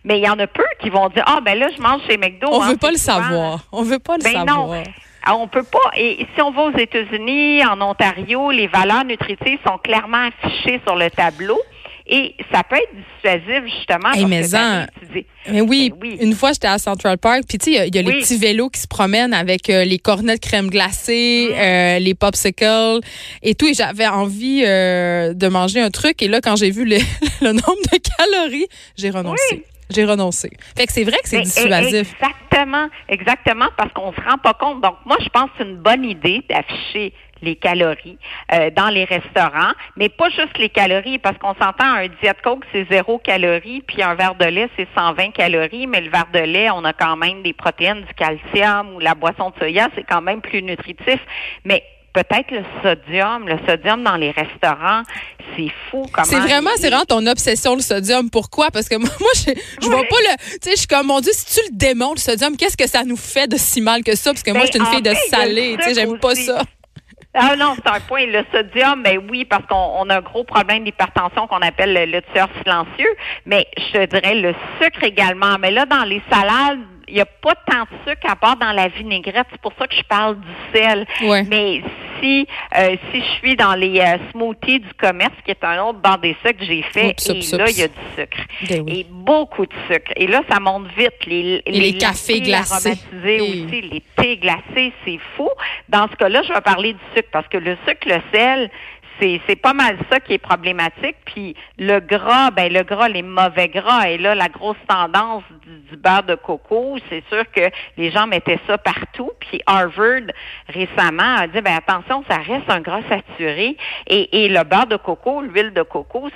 mais 0.05 0.19
il 0.19 0.25
y 0.25 0.29
en 0.29 0.39
a 0.39 0.47
peu 0.47 0.65
qui 0.81 0.91
vont 0.91 1.09
dire 1.09 1.25
ah 1.27 1.41
ben 1.45 1.59
là 1.59 1.69
je 1.77 1.83
mange 1.83 2.03
chez 2.09 2.17
McDo. 2.17 2.49
On 2.51 2.63
hein, 2.63 2.71
veut 2.71 2.77
pas 2.77 2.91
le 2.91 2.97
savoir. 2.97 3.38
On 3.73 3.83
veut 3.83 3.99
pas 3.99 4.17
le 4.17 4.23
ben 4.23 4.33
savoir. 4.33 4.67
Non. 4.67 4.83
Ah, 5.25 5.37
on 5.37 5.47
peut 5.47 5.63
pas. 5.63 5.91
Et 5.97 6.27
si 6.35 6.41
on 6.41 6.51
va 6.53 6.63
aux 6.63 6.79
États-Unis, 6.79 7.65
en 7.67 7.81
Ontario, 7.83 8.51
les 8.51 8.67
valeurs 8.67 9.05
nutritives 9.05 9.59
sont 9.67 9.77
clairement 9.79 10.29
affichées 10.29 10.81
sur 10.87 10.97
le 10.97 11.11
tableau. 11.11 11.61
Et 12.11 12.35
ça 12.51 12.63
peut 12.63 12.77
être 12.77 12.95
dissuasif, 12.95 13.71
justement. 13.71 14.09
mais, 14.27 14.43
mais 15.51 15.61
oui, 15.61 15.91
ben 15.91 15.99
oui, 16.01 16.17
une 16.23 16.35
fois, 16.35 16.53
j'étais 16.53 16.69
à 16.69 16.79
Central 16.79 17.19
Park, 17.19 17.43
puis 17.47 17.59
tu 17.59 17.75
sais, 17.75 17.89
il 17.89 17.95
y 17.95 17.99
a, 17.99 18.03
les 18.03 18.21
petits 18.21 18.39
vélos 18.39 18.71
qui 18.71 18.81
se 18.81 18.87
promènent 18.87 19.35
avec 19.35 19.69
euh, 19.69 19.85
les 19.85 19.99
cornets 19.99 20.37
de 20.37 20.41
crème 20.41 20.71
glacée, 20.71 21.51
mm. 21.51 21.55
euh, 21.55 21.99
les 21.99 22.15
popsicles 22.15 23.01
et 23.43 23.55
tout. 23.55 23.67
Et 23.67 23.75
j'avais 23.75 24.07
envie 24.07 24.63
euh, 24.65 25.35
de 25.35 25.49
manger 25.49 25.81
un 25.81 25.91
truc. 25.91 26.23
Et 26.23 26.29
là, 26.29 26.41
quand 26.41 26.57
j'ai 26.57 26.71
vu 26.71 26.87
le, 26.87 26.97
nombre 27.43 27.83
de 27.93 27.99
calories, 28.17 28.69
j'ai 28.97 29.11
renoncé. 29.11 29.67
J'ai 29.91 30.05
renoncé. 30.05 30.51
Fait 30.77 30.87
que 30.87 30.93
c'est 30.93 31.05
vrai 31.05 31.17
que 31.23 31.29
c'est 31.29 31.41
dissuasif. 31.41 32.15
Exactement, 32.21 32.89
exactement, 33.09 33.69
parce 33.77 33.93
qu'on 33.93 34.13
se 34.13 34.21
rend 34.21 34.39
pas 34.39 34.55
compte. 34.55 34.83
Donc, 34.83 34.97
moi, 35.07 35.17
je 35.21 35.29
pense 35.29 35.45
que 35.45 35.51
c'est 35.59 35.65
une 35.65 35.77
bonne 35.77 36.05
idée 36.05 36.43
d'afficher 36.49 37.15
les 37.43 37.57
calories 37.57 38.19
euh, 38.53 38.71
dans 38.71 38.89
les 38.89 39.05
restaurants, 39.05 39.73
mais 39.97 40.09
pas 40.09 40.29
juste 40.31 40.59
les 40.59 40.69
calories, 40.69 41.19
parce 41.19 41.39
qu'on 41.39 41.55
s'entend 41.55 41.85
un 41.85 42.09
diet 42.09 42.35
coke 42.43 42.65
c'est 42.73 42.87
zéro 42.91 43.19
calorie, 43.19 43.83
puis 43.87 44.03
un 44.03 44.15
verre 44.15 44.35
de 44.35 44.47
lait 44.47 44.69
c'est 44.77 44.89
120 44.97 45.31
calories, 45.31 45.87
mais 45.87 46.01
le 46.01 46.11
verre 46.11 46.29
de 46.33 46.41
lait 46.41 46.71
on 46.71 46.85
a 46.85 46.93
quand 46.93 47.17
même 47.17 47.43
des 47.43 47.53
protéines, 47.53 48.03
du 48.03 48.15
calcium 48.15 48.95
ou 48.95 48.99
la 48.99 49.15
boisson 49.15 49.51
de 49.51 49.59
soya 49.59 49.89
c'est 49.95 50.05
quand 50.05 50.21
même 50.21 50.41
plus 50.41 50.63
nutritif, 50.63 51.21
mais 51.65 51.83
peut-être 52.13 52.51
le 52.51 52.65
sodium, 52.83 53.49
le 53.49 53.59
sodium 53.67 54.03
dans 54.03 54.17
les 54.17 54.31
restaurants, 54.31 55.03
c'est 55.57 55.71
fou. 55.91 56.07
C'est 56.25 56.39
vraiment, 56.39 56.71
c'est 56.77 56.89
vraiment 56.89 57.05
ton 57.05 57.27
obsession 57.27 57.75
le 57.75 57.81
sodium. 57.81 58.31
Pourquoi? 58.31 58.71
Parce 58.71 58.89
que 58.89 58.97
moi, 58.99 59.09
je, 59.35 59.53
je 59.83 59.89
vois 59.89 60.03
pas 60.03 60.17
le. 60.17 60.37
Tu 60.37 60.59
sais, 60.63 60.71
je 60.73 60.77
suis 60.79 60.87
comme 60.87 61.07
mon 61.07 61.21
Dieu, 61.21 61.33
si 61.35 61.61
tu 61.61 61.71
le 61.71 61.77
démontes 61.77 62.17
le 62.17 62.21
sodium, 62.21 62.57
qu'est-ce 62.57 62.77
que 62.77 62.89
ça 62.89 63.05
nous 63.05 63.17
fait 63.17 63.47
de 63.47 63.57
si 63.57 63.81
mal 63.81 64.03
que 64.03 64.15
ça? 64.15 64.33
Parce 64.33 64.43
que 64.43 64.51
moi, 64.51 64.63
je 64.67 64.71
suis 64.71 64.79
une 64.79 64.85
ben, 64.85 64.91
fille 64.91 65.03
de 65.03 65.15
salé. 65.31 65.77
Tu 65.79 65.85
sais, 65.85 65.95
j'aime 65.95 66.19
pas 66.19 66.35
ça. 66.35 66.63
Ah 67.35 67.55
non, 67.57 67.75
c'est 67.77 67.89
un 67.89 68.01
point. 68.01 68.27
Le 68.27 68.45
sodium, 68.53 69.03
ben 69.03 69.21
oui, 69.31 69.45
parce 69.45 69.65
qu'on 69.67 70.09
a 70.09 70.17
un 70.17 70.21
gros 70.21 70.45
problème 70.45 70.85
d'hypertension 70.85 71.47
qu'on 71.47 71.61
appelle 71.63 71.93
le, 71.93 72.07
le 72.07 72.23
tueur 72.33 72.49
silencieux. 72.63 73.15
Mais 73.47 73.67
je 73.77 74.07
dirais 74.07 74.35
le 74.35 74.55
sucre 74.81 75.05
également. 75.05 75.57
Mais 75.61 75.71
là, 75.71 75.87
dans 75.87 76.05
les 76.05 76.23
salades, 76.31 76.81
il 77.09 77.15
n'y 77.15 77.21
a 77.21 77.27
pas 77.27 77.55
tant 77.67 77.83
de 77.83 78.11
sucre 78.11 78.31
à 78.31 78.37
part 78.37 78.57
dans 78.57 78.73
la 78.73 78.89
vinaigrette. 78.89 79.47
C'est 79.51 79.61
pour 79.61 79.73
ça 79.79 79.87
que 79.87 79.95
je 79.95 80.03
parle 80.03 80.39
du 80.39 80.79
sel. 80.79 81.07
Mais 81.49 81.83
si 82.21 82.47
euh, 82.77 82.97
si 83.11 83.21
je 83.21 83.27
suis 83.39 83.57
dans 83.57 83.75
les 83.75 84.01
euh, 84.01 84.19
smoothies 84.33 84.81
du 84.81 84.95
commerce, 84.95 85.35
qui 85.45 85.51
est 85.53 85.65
un 85.65 85.83
autre 85.85 86.01
banc 86.01 86.17
d'essai 86.19 86.55
que 86.55 86.65
j'ai 86.65 86.83
fait, 86.83 87.15
et 87.29 87.57
là, 87.57 87.71
il 87.71 87.79
y 87.79 87.83
a 87.83 87.89
du 87.89 87.95
sucre. 88.17 88.39
Ben 88.69 88.89
et 88.89 89.07
beaucoup 89.09 89.67
de 89.67 89.73
sucre. 89.89 90.13
Et 90.17 90.27
là, 90.27 90.43
ça 90.51 90.61
monte 90.61 90.87
vite. 90.97 91.27
Les, 91.27 91.63
les, 91.67 91.97
cafés 91.97 92.41
glacés. 92.41 92.99
aussi, 93.13 93.81
les 93.83 94.03
thés 94.17 94.37
glacés, 94.37 94.93
c'est 95.05 95.19
fou. 95.37 95.49
Dans 95.89 96.09
ce 96.09 96.17
cas-là, 96.17 96.43
je 96.43 96.53
vais 96.53 96.61
parler 96.61 96.93
du 96.93 97.01
sucre 97.15 97.29
parce 97.33 97.49
que 97.49 97.59
le 97.59 97.77
sucre, 97.87 98.07
le 98.07 98.21
sel, 98.33 98.71
c'est 99.21 99.57
pas 99.57 99.73
mal 99.73 99.99
ça 100.11 100.21
qui 100.21 100.35
est 100.35 100.39
problématique. 100.39 101.17
Puis 101.25 101.55
le 101.79 102.01
gras, 102.01 102.51
ben 102.51 102.73
le 102.73 102.83
gras, 102.83 103.09
les 103.09 103.23
mauvais 103.23 103.69
gras, 103.69 104.09
et 104.09 104.19
là, 104.19 104.35
la 104.35 104.49
grosse 104.49 104.77
tendance 104.89 105.43
du, 105.91 105.97
beurre 105.97 106.23
de 106.23 106.35
coco, 106.35 106.97
c'est 107.09 107.23
sûr 107.29 107.45
que 107.51 107.71
les 107.97 108.11
gens 108.11 108.27
mettaient 108.27 108.61
ça 108.67 108.79
partout. 108.79 109.31
Puis 109.41 109.61
Harvard 109.67 110.23
récemment 110.69 111.37
a 111.39 111.47
dit 111.47 111.61
ben 111.61 111.77
attention, 111.77 112.25
ça 112.29 112.37
reste 112.37 112.69
un 112.69 112.81
gras 112.81 113.03
saturé. 113.09 113.77
Et, 114.07 114.45
et 114.45 114.49
le 114.49 114.63
beurre 114.65 114.87
de 114.87 114.97
coco, 114.97 115.43
l'huile 115.43 115.73
de 115.73 115.83
coco, 115.83 116.29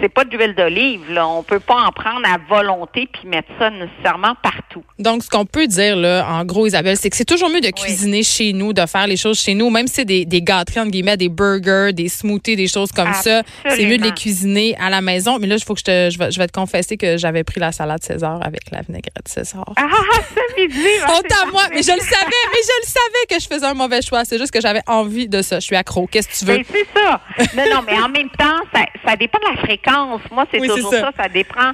c'est 0.00 0.08
pas 0.08 0.24
de 0.24 0.36
l'huile 0.36 0.54
d'olive. 0.54 1.12
Là. 1.12 1.26
On 1.26 1.42
peut 1.42 1.60
pas 1.60 1.86
en 1.86 1.90
prendre 1.92 2.26
à 2.26 2.38
volonté 2.48 3.08
puis 3.12 3.28
mettre 3.28 3.48
ça 3.58 3.70
nécessairement 3.70 4.34
partout. 4.42 4.84
Donc, 4.98 5.22
ce 5.22 5.28
qu'on 5.28 5.46
peut 5.46 5.66
dire, 5.66 5.96
là, 5.96 6.26
en 6.28 6.44
gros, 6.44 6.66
Isabelle, 6.66 6.96
c'est 6.96 7.10
que 7.10 7.16
c'est 7.16 7.24
toujours 7.24 7.50
mieux 7.50 7.60
de 7.60 7.70
cuisiner 7.70 8.22
chez 8.22 8.52
nous, 8.52 8.72
de 8.72 8.86
faire 8.86 9.06
les 9.06 9.16
choses 9.16 9.40
chez 9.40 9.54
nous, 9.54 9.70
même 9.70 9.86
si 9.86 9.94
c'est 9.94 10.04
des, 10.04 10.24
des 10.24 10.42
gâteries, 10.42 10.80
entre 10.80 10.90
guillemets, 10.90 11.16
des 11.16 11.28
burgers, 11.28 11.92
des 11.92 12.08
smoothies, 12.12 12.56
des 12.56 12.68
choses 12.68 12.92
comme 12.92 13.12
ça. 13.14 13.42
C'est 13.68 13.86
mieux 13.86 13.98
de 13.98 14.04
les 14.04 14.12
cuisiner 14.12 14.76
à 14.80 14.90
la 14.90 15.00
maison. 15.00 15.38
Mais 15.38 15.46
là, 15.46 15.56
il 15.56 15.64
faut 15.64 15.74
que 15.74 15.80
je 15.80 15.84
te, 15.84 16.10
je 16.10 16.18
vais, 16.18 16.30
je 16.30 16.38
vais 16.38 16.46
te 16.46 16.52
confesser 16.52 16.96
que 16.96 17.16
j'avais 17.16 17.44
pris 17.44 17.60
la 17.60 17.72
salade 17.72 18.02
César 18.02 18.40
avec 18.44 18.70
la 18.70 18.82
vinaigrette 18.82 19.26
César. 19.26 19.64
Ah, 19.76 19.88
ça 20.34 20.40
midi. 20.56 20.74
Honte 21.08 21.32
à 21.42 21.46
moi. 21.50 21.62
Mais 21.70 21.82
je 21.82 21.92
le 21.92 22.00
savais, 22.00 22.42
mais 22.52 22.60
je 22.62 22.80
le 22.80 22.86
savais 22.86 23.26
que 23.28 23.40
je 23.40 23.46
faisais 23.46 23.66
un 23.66 23.74
mauvais 23.74 24.02
choix. 24.02 24.24
C'est 24.24 24.38
juste 24.38 24.52
que 24.52 24.60
j'avais 24.60 24.82
envie 24.86 25.28
de 25.28 25.42
ça. 25.42 25.60
Je 25.60 25.66
suis 25.66 25.76
accro. 25.76 26.06
Qu'est-ce 26.06 26.28
que 26.28 26.38
tu 26.38 26.44
veux? 26.44 26.62
C'est 26.70 26.86
ça. 26.94 27.20
non, 27.56 27.64
non, 27.76 27.82
mais 27.86 27.98
en 28.00 28.08
même 28.08 28.30
temps, 28.30 28.58
ça, 28.74 28.84
ça 29.06 29.16
dépend 29.16 29.38
de 29.38 29.54
la 29.54 29.62
fréquence. 29.62 30.20
Moi, 30.30 30.46
c'est 30.52 30.58
toujours 30.58 30.92
ça. 30.92 31.00
ça. 31.00 31.10
Ça 31.24 31.28
dépend 31.28 31.72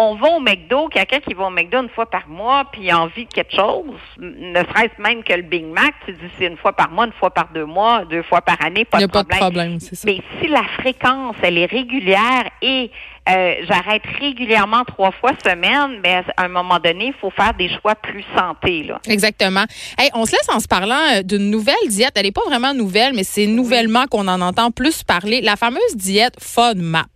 on 0.00 0.14
va 0.14 0.28
au 0.28 0.40
McDo, 0.40 0.86
quelqu'un 0.88 1.18
qui 1.18 1.34
va 1.34 1.46
au 1.46 1.50
McDo 1.50 1.82
une 1.82 1.88
fois 1.88 2.06
par 2.06 2.28
mois, 2.28 2.64
puis 2.70 2.88
a 2.88 3.00
envie 3.00 3.26
de 3.26 3.32
quelque 3.32 3.54
chose, 3.54 3.98
ne 4.18 4.54
serait-ce 4.54 5.02
même 5.02 5.24
que 5.24 5.32
le 5.32 5.42
Big 5.42 5.64
Mac, 5.64 5.92
tu 6.06 6.12
dis 6.12 6.30
c'est 6.38 6.46
une 6.46 6.56
fois 6.56 6.72
par 6.72 6.90
mois, 6.90 7.06
une 7.06 7.12
fois 7.12 7.30
par 7.30 7.48
deux 7.52 7.64
mois, 7.64 8.04
deux 8.04 8.22
fois 8.22 8.40
par 8.40 8.64
année, 8.64 8.84
pas, 8.84 9.00
de, 9.00 9.06
problème. 9.06 9.26
pas 9.26 9.34
de 9.34 9.40
problème. 9.40 9.80
c'est 9.80 9.96
ça. 9.96 10.06
Mais 10.06 10.20
si 10.40 10.46
la 10.46 10.62
fréquence, 10.62 11.34
elle 11.42 11.58
est 11.58 11.66
régulière 11.66 12.44
et 12.62 12.92
euh, 13.30 13.54
j'arrête 13.68 14.02
régulièrement 14.20 14.84
trois 14.84 15.12
fois 15.12 15.32
semaine, 15.44 16.00
mais 16.02 16.22
à 16.36 16.44
un 16.44 16.48
moment 16.48 16.78
donné, 16.78 17.08
il 17.08 17.14
faut 17.20 17.30
faire 17.30 17.52
des 17.54 17.68
choix 17.68 17.94
plus 17.94 18.24
santé. 18.36 18.84
Là. 18.84 19.00
Exactement. 19.06 19.64
Hey, 19.98 20.10
on 20.14 20.24
se 20.24 20.32
laisse 20.32 20.48
en 20.48 20.60
se 20.60 20.66
parlant 20.66 21.00
euh, 21.14 21.22
d'une 21.22 21.50
nouvelle 21.50 21.74
diète. 21.88 22.12
Elle 22.14 22.24
n'est 22.24 22.32
pas 22.32 22.44
vraiment 22.46 22.72
nouvelle, 22.72 23.12
mais 23.14 23.24
c'est 23.24 23.46
nouvellement 23.46 24.06
qu'on 24.06 24.28
en 24.28 24.40
entend 24.40 24.70
plus 24.70 25.02
parler. 25.02 25.42
La 25.42 25.56
fameuse 25.56 25.94
diète 25.94 26.36
FODMAP, 26.40 27.08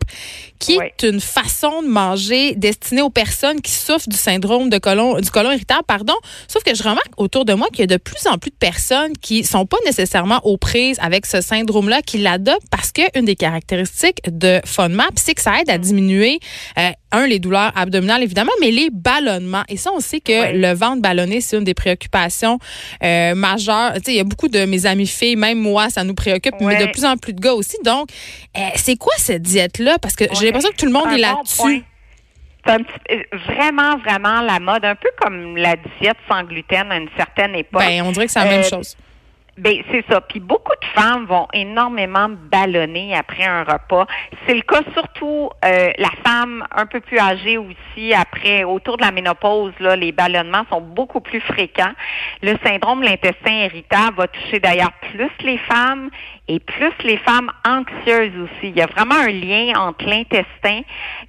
qui 0.58 0.78
est 0.78 1.02
une 1.02 1.20
façon 1.20 1.82
de 1.82 1.88
manger 1.88 2.54
destinée 2.56 3.02
aux 3.02 3.10
personnes 3.10 3.60
qui 3.62 3.72
souffrent 3.72 4.08
du 4.08 4.16
syndrome 4.16 4.68
de 4.68 4.78
colon, 4.78 5.18
du 5.18 5.30
colon 5.30 5.50
irritable. 5.50 5.84
Pardon. 5.86 6.14
Sauf 6.46 6.62
que 6.62 6.74
je 6.74 6.82
remarque 6.82 7.12
autour 7.16 7.46
de 7.46 7.54
moi 7.54 7.68
qu'il 7.72 7.80
y 7.80 7.84
a 7.84 7.86
de 7.86 7.96
plus 7.96 8.26
en 8.26 8.36
plus 8.36 8.50
de 8.50 8.56
personnes 8.56 9.16
qui 9.20 9.44
sont 9.44 9.64
pas 9.64 9.78
nécessairement 9.86 10.40
aux 10.44 10.58
prises 10.58 10.98
avec 11.00 11.24
ce 11.24 11.40
syndrome-là, 11.40 12.02
qui 12.02 12.18
l'adoptent 12.18 12.68
parce 12.70 12.92
qu'une 12.92 13.24
des 13.24 13.36
caractéristiques 13.36 14.20
de 14.26 14.60
FODMAP, 14.64 15.12
c'est 15.16 15.34
que 15.34 15.40
ça 15.40 15.58
aide 15.60 15.70
à 15.70 15.78
diminuer 15.78 16.01
diminuer, 16.02 16.40
euh, 16.78 16.90
un, 17.12 17.26
les 17.26 17.38
douleurs 17.38 17.72
abdominales, 17.76 18.22
évidemment, 18.22 18.52
mais 18.60 18.70
les 18.70 18.90
ballonnements. 18.90 19.64
Et 19.68 19.76
ça, 19.76 19.90
on 19.94 20.00
sait 20.00 20.20
que 20.20 20.56
le 20.56 20.74
ventre 20.74 21.02
ballonné, 21.02 21.40
c'est 21.40 21.56
une 21.56 21.64
des 21.64 21.74
préoccupations 21.74 22.58
euh, 23.02 23.34
majeures. 23.34 23.92
Tu 23.96 24.02
sais, 24.04 24.12
il 24.12 24.16
y 24.16 24.20
a 24.20 24.24
beaucoup 24.24 24.48
de 24.48 24.64
mes 24.64 24.86
amis 24.86 25.06
filles, 25.06 25.36
même 25.36 25.58
moi, 25.58 25.90
ça 25.90 26.04
nous 26.04 26.14
préoccupe, 26.14 26.54
mais 26.60 26.84
de 26.84 26.90
plus 26.90 27.04
en 27.04 27.16
plus 27.16 27.32
de 27.32 27.40
gars 27.40 27.54
aussi. 27.54 27.76
Donc, 27.84 28.08
euh, 28.56 28.60
c'est 28.76 28.96
quoi 28.96 29.12
cette 29.18 29.42
diète-là? 29.42 29.98
Parce 29.98 30.16
que 30.16 30.24
j'ai 30.38 30.46
l'impression 30.46 30.70
que 30.70 30.76
tout 30.76 30.86
le 30.86 30.92
monde 30.92 31.12
est 31.12 31.18
là-dessus. 31.18 31.84
C'est 32.64 33.26
vraiment, 33.48 33.98
vraiment 33.98 34.40
la 34.40 34.60
mode, 34.60 34.84
un 34.84 34.94
peu 34.94 35.08
comme 35.20 35.56
la 35.56 35.74
diète 36.00 36.16
sans 36.30 36.44
gluten 36.44 36.92
à 36.92 36.96
une 36.96 37.08
certaine 37.16 37.56
époque. 37.56 37.82
Ben, 37.82 38.02
on 38.02 38.12
dirait 38.12 38.26
que 38.26 38.32
c'est 38.32 38.38
la 38.38 38.50
même 38.50 38.64
chose. 38.64 38.96
Ben 39.62 39.80
c'est 39.92 40.04
ça. 40.10 40.20
Puis 40.20 40.40
beaucoup 40.40 40.72
de 40.72 41.00
femmes 41.00 41.24
vont 41.26 41.46
énormément 41.52 42.28
ballonner 42.28 43.14
après 43.14 43.44
un 43.44 43.62
repas. 43.62 44.08
C'est 44.44 44.54
le 44.54 44.62
cas 44.62 44.80
surtout 44.92 45.50
euh, 45.64 45.92
la 45.98 46.10
femme 46.24 46.66
un 46.74 46.84
peu 46.86 46.98
plus 46.98 47.20
âgée 47.20 47.58
aussi 47.58 48.12
après 48.12 48.64
autour 48.64 48.96
de 48.96 49.02
la 49.02 49.12
ménopause 49.12 49.72
là, 49.78 49.94
les 49.94 50.10
ballonnements 50.10 50.64
sont 50.68 50.80
beaucoup 50.80 51.20
plus 51.20 51.38
fréquents. 51.40 51.92
Le 52.42 52.56
syndrome 52.64 53.02
de 53.02 53.06
l'intestin 53.06 53.52
irritable 53.52 54.16
va 54.16 54.26
toucher 54.26 54.58
d'ailleurs 54.58 54.92
plus 55.12 55.30
les 55.44 55.58
femmes 55.58 56.10
et 56.48 56.58
plus 56.58 56.92
les 57.04 57.18
femmes 57.18 57.52
anxieuses 57.64 58.36
aussi. 58.42 58.70
Il 58.70 58.76
y 58.76 58.82
a 58.82 58.86
vraiment 58.86 59.14
un 59.14 59.30
lien 59.30 59.78
entre 59.78 60.06
l'intestin 60.06 60.80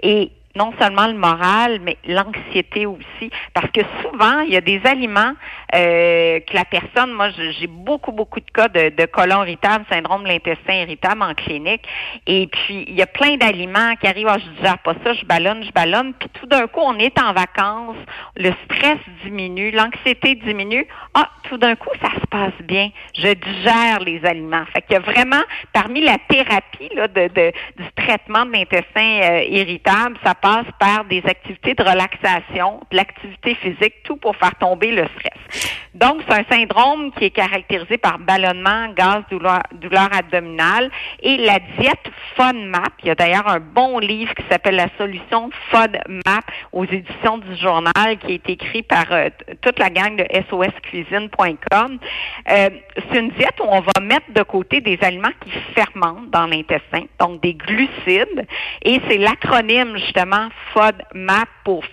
et 0.01 0.31
non 0.55 0.71
seulement 0.79 1.07
le 1.07 1.15
moral, 1.15 1.79
mais 1.81 1.97
l'anxiété 2.05 2.85
aussi. 2.85 3.31
Parce 3.53 3.71
que 3.71 3.81
souvent, 4.01 4.41
il 4.41 4.53
y 4.53 4.57
a 4.57 4.61
des 4.61 4.81
aliments 4.85 5.33
euh, 5.73 6.39
que 6.41 6.53
la 6.53 6.65
personne, 6.65 7.11
moi, 7.11 7.29
j'ai 7.31 7.67
beaucoup, 7.67 8.11
beaucoup 8.11 8.39
de 8.39 8.51
cas 8.51 8.67
de, 8.67 8.89
de 8.89 9.05
colon 9.07 9.43
irritable, 9.43 9.85
syndrome 9.89 10.23
de 10.23 10.27
l'intestin 10.27 10.73
irritable 10.73 11.23
en 11.23 11.33
clinique. 11.33 11.81
Et 12.27 12.47
puis, 12.47 12.85
il 12.87 12.93
y 12.93 13.01
a 13.01 13.07
plein 13.07 13.37
d'aliments 13.37 13.95
qui 13.99 14.05
arrivent, 14.05 14.27
ah, 14.29 14.37
je 14.37 14.49
digère 14.57 14.77
pas 14.79 14.93
ça, 15.03 15.13
je 15.13 15.25
ballonne, 15.25 15.63
je 15.63 15.71
ballonne. 15.71 16.13
Puis 16.13 16.29
tout 16.39 16.45
d'un 16.45 16.67
coup, 16.67 16.81
on 16.81 16.99
est 16.99 17.19
en 17.19 17.33
vacances, 17.33 17.97
le 18.35 18.51
stress 18.65 18.99
diminue, 19.23 19.71
l'anxiété 19.71 20.35
diminue. 20.35 20.85
Ah, 21.15 21.29
tout 21.49 21.57
d'un 21.57 21.75
coup, 21.75 21.89
ça 21.99 22.11
se 22.11 22.27
passe 22.27 22.61
bien. 22.63 22.91
Je 23.15 23.33
digère 23.33 23.99
les 24.01 24.23
aliments. 24.23 24.65
Fait 24.73 24.81
qu'il 24.83 24.93
y 24.93 24.97
a 24.97 24.99
vraiment, 24.99 25.41
parmi 25.73 26.01
la 26.01 26.17
thérapie 26.29 26.89
là, 26.95 27.07
de, 27.07 27.27
de 27.27 27.51
du 27.77 27.91
traitement 27.95 28.45
de 28.45 28.51
l'intestin 28.51 29.21
euh, 29.23 29.43
irritable, 29.43 30.17
ça 30.23 30.35
passe 30.43 30.67
par 30.77 31.05
des 31.05 31.23
activités 31.25 31.73
de 31.73 31.81
relaxation, 31.81 32.81
de 32.91 32.97
l'activité 32.97 33.55
physique, 33.55 34.03
tout 34.03 34.17
pour 34.17 34.35
faire 34.35 34.53
tomber 34.55 34.91
le 34.91 35.05
stress. 35.15 35.71
Donc, 35.95 36.21
c'est 36.27 36.33
un 36.33 36.43
syndrome 36.51 37.11
qui 37.13 37.25
est 37.25 37.29
caractérisé 37.29 37.97
par 37.97 38.19
ballonnement, 38.19 38.89
gaz, 38.93 39.23
douleur, 39.29 39.61
douleur 39.73 40.09
abdominale 40.11 40.89
et 41.21 41.37
la 41.37 41.59
diète 41.79 42.11
FODMAP. 42.35 42.93
Il 43.03 43.07
y 43.07 43.11
a 43.11 43.15
d'ailleurs 43.15 43.47
un 43.47 43.59
bon 43.59 43.99
livre 43.99 44.33
qui 44.33 44.43
s'appelle 44.49 44.75
La 44.75 44.89
solution 44.97 45.51
FODMAP 45.69 46.45
aux 46.73 46.85
éditions 46.85 47.37
du 47.37 47.55
journal 47.55 48.17
qui 48.25 48.33
est 48.33 48.49
écrit 48.49 48.83
par 48.83 49.05
euh, 49.11 49.29
toute 49.61 49.79
la 49.79 49.89
gang 49.91 50.17
de 50.17 50.25
soscuisine.com. 50.49 51.99
Euh, 52.49 52.69
c'est 53.11 53.19
une 53.19 53.29
diète 53.29 53.59
où 53.61 53.67
on 53.69 53.81
va 53.81 54.01
mettre 54.01 54.33
de 54.33 54.41
côté 54.41 54.81
des 54.81 54.97
aliments 55.01 55.29
qui 55.41 55.51
fermentent 55.73 56.31
dans 56.31 56.47
l'intestin, 56.47 57.03
donc 57.19 57.41
des 57.41 57.53
glucides, 57.53 58.47
et 58.83 58.99
c'est 59.07 59.17
l'acronyme 59.17 59.95
justement 59.97 60.32
FODMAP 60.73 61.47
pour 61.63 61.83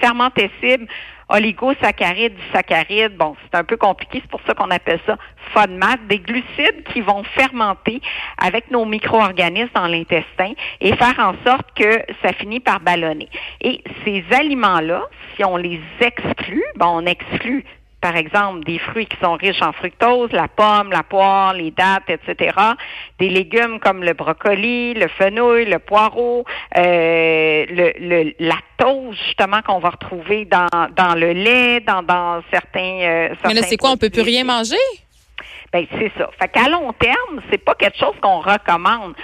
fermentescible 0.00 0.86
oligosaccharides, 1.28 2.36
saccharides. 2.52 3.16
Bon, 3.16 3.36
c'est 3.42 3.56
un 3.56 3.64
peu 3.64 3.76
compliqué, 3.76 4.20
c'est 4.22 4.30
pour 4.30 4.40
ça 4.46 4.54
qu'on 4.54 4.70
appelle 4.70 5.00
ça 5.06 5.16
FODMAP, 5.52 6.06
des 6.08 6.18
glucides 6.18 6.84
qui 6.92 7.00
vont 7.00 7.22
fermenter 7.24 8.00
avec 8.38 8.70
nos 8.70 8.84
micro-organismes 8.84 9.70
dans 9.74 9.86
l'intestin 9.86 10.52
et 10.80 10.94
faire 10.96 11.18
en 11.18 11.34
sorte 11.44 11.72
que 11.74 12.02
ça 12.22 12.32
finit 12.32 12.60
par 12.60 12.80
ballonner. 12.80 13.28
Et 13.60 13.82
ces 14.04 14.24
aliments-là, 14.30 15.02
si 15.34 15.44
on 15.44 15.56
les 15.56 15.80
exclut, 16.00 16.64
bon, 16.76 17.02
on 17.02 17.06
exclut 17.06 17.64
par 18.04 18.16
exemple, 18.16 18.64
des 18.64 18.78
fruits 18.78 19.06
qui 19.06 19.16
sont 19.16 19.32
riches 19.32 19.62
en 19.62 19.72
fructose, 19.72 20.30
la 20.32 20.46
pomme, 20.46 20.90
la 20.92 21.02
poire, 21.02 21.54
les 21.54 21.70
dattes, 21.70 22.10
etc. 22.10 22.54
Des 23.18 23.30
légumes 23.30 23.80
comme 23.80 24.04
le 24.04 24.12
brocoli, 24.12 24.92
le 24.92 25.08
fenouil, 25.08 25.64
le 25.64 25.78
poireau, 25.78 26.44
euh, 26.76 27.64
le, 27.66 27.92
le, 27.98 28.34
la 28.40 28.58
toast, 28.76 29.18
justement, 29.24 29.62
qu'on 29.62 29.78
va 29.78 29.88
retrouver 29.88 30.44
dans, 30.44 30.68
dans 30.94 31.14
le 31.14 31.32
lait, 31.32 31.80
dans, 31.80 32.02
dans 32.02 32.42
certains, 32.52 33.00
euh, 33.00 33.34
Mais 33.46 33.54
là, 33.54 33.62
c'est 33.62 33.78
quoi? 33.78 33.92
On 33.92 33.96
peut 33.96 34.10
plus 34.10 34.20
rien 34.20 34.44
manger? 34.44 34.76
Ben 35.72 35.86
c'est 35.98 36.12
ça. 36.18 36.30
Fait 36.38 36.48
qu'à 36.48 36.68
long 36.68 36.92
terme, 36.92 37.40
c'est 37.50 37.58
pas 37.58 37.74
quelque 37.74 37.98
chose 37.98 38.14
qu'on 38.20 38.40
recommande. 38.40 39.14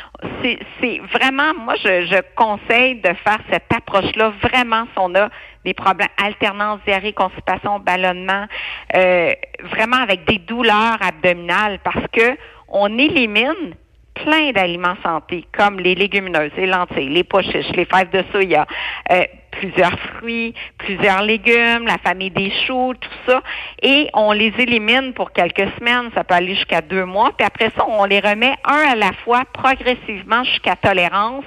C'est 0.43 0.99
vraiment, 1.13 1.53
moi, 1.55 1.75
je, 1.77 2.07
je 2.07 2.21
conseille 2.35 2.97
de 2.97 3.13
faire 3.23 3.39
cette 3.53 3.71
approche-là 3.73 4.33
vraiment 4.43 4.85
si 4.87 4.97
on 4.97 5.15
a 5.15 5.29
des 5.65 5.75
problèmes 5.75 6.09
alternance, 6.23 6.81
diarrhée, 6.87 7.13
constipation, 7.13 7.79
ballonnement, 7.81 8.47
euh, 8.95 9.33
vraiment 9.65 9.99
avec 9.99 10.25
des 10.25 10.39
douleurs 10.39 10.99
abdominales, 11.01 11.79
parce 11.85 12.07
que 12.13 12.37
on 12.69 12.99
élimine 12.99 13.75
plein 14.15 14.53
d'aliments 14.53 14.97
santé, 15.03 15.45
comme 15.57 15.79
les 15.81 15.95
légumineuses, 15.95 16.53
les 16.57 16.67
lentilles, 16.67 17.09
les 17.09 17.25
pois 17.25 17.43
chiches, 17.43 17.71
les 17.75 17.85
fèves 17.85 18.11
de 18.11 18.25
soya, 18.33 18.67
euh, 19.11 19.25
plusieurs 19.51 19.99
fruits, 19.99 20.55
plusieurs 20.79 21.23
légumes, 21.23 21.87
la 21.87 21.99
famille 21.99 22.31
des 22.31 22.51
choux, 22.67 22.95
tout 23.01 23.11
ça, 23.27 23.43
et 23.83 24.09
on 24.15 24.33
les 24.33 24.53
élimine 24.59 25.13
pour 25.15 25.33
quelques 25.33 25.69
semaines, 25.79 26.11
ça 26.15 26.25
peut 26.25 26.35
aller 26.35 26.55
jusqu'à 26.55 26.81
deux 26.81 27.05
mois, 27.05 27.31
puis 27.37 27.47
après 27.47 27.71
ça, 27.77 27.85
on 27.87 28.05
les 28.05 28.21
remet 28.21 28.55
un 28.65 28.93
à 28.93 28.95
la 28.95 29.13
fois 29.25 29.43
progressivement 29.53 30.45
jusqu'à 30.45 30.77
tolérance 30.77 31.45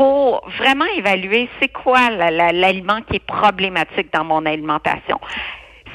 pour 0.00 0.48
vraiment 0.56 0.86
évaluer 0.96 1.50
c'est 1.60 1.68
quoi 1.68 2.08
l'aliment 2.08 3.02
qui 3.02 3.16
est 3.16 3.26
problématique 3.26 4.10
dans 4.14 4.24
mon 4.24 4.46
alimentation. 4.46 5.20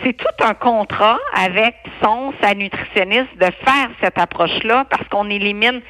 C'est 0.04 0.14
tout 0.14 0.44
un 0.44 0.54
contrat 0.54 1.18
avec 1.34 1.74
son, 2.04 2.32
sa 2.40 2.54
nutritionniste 2.54 3.36
de 3.36 3.48
faire 3.66 3.90
cette 4.04 4.20
approche-là 4.20 4.86
parce 4.92 5.08
qu'on 5.08 5.28
élimine 5.32 5.82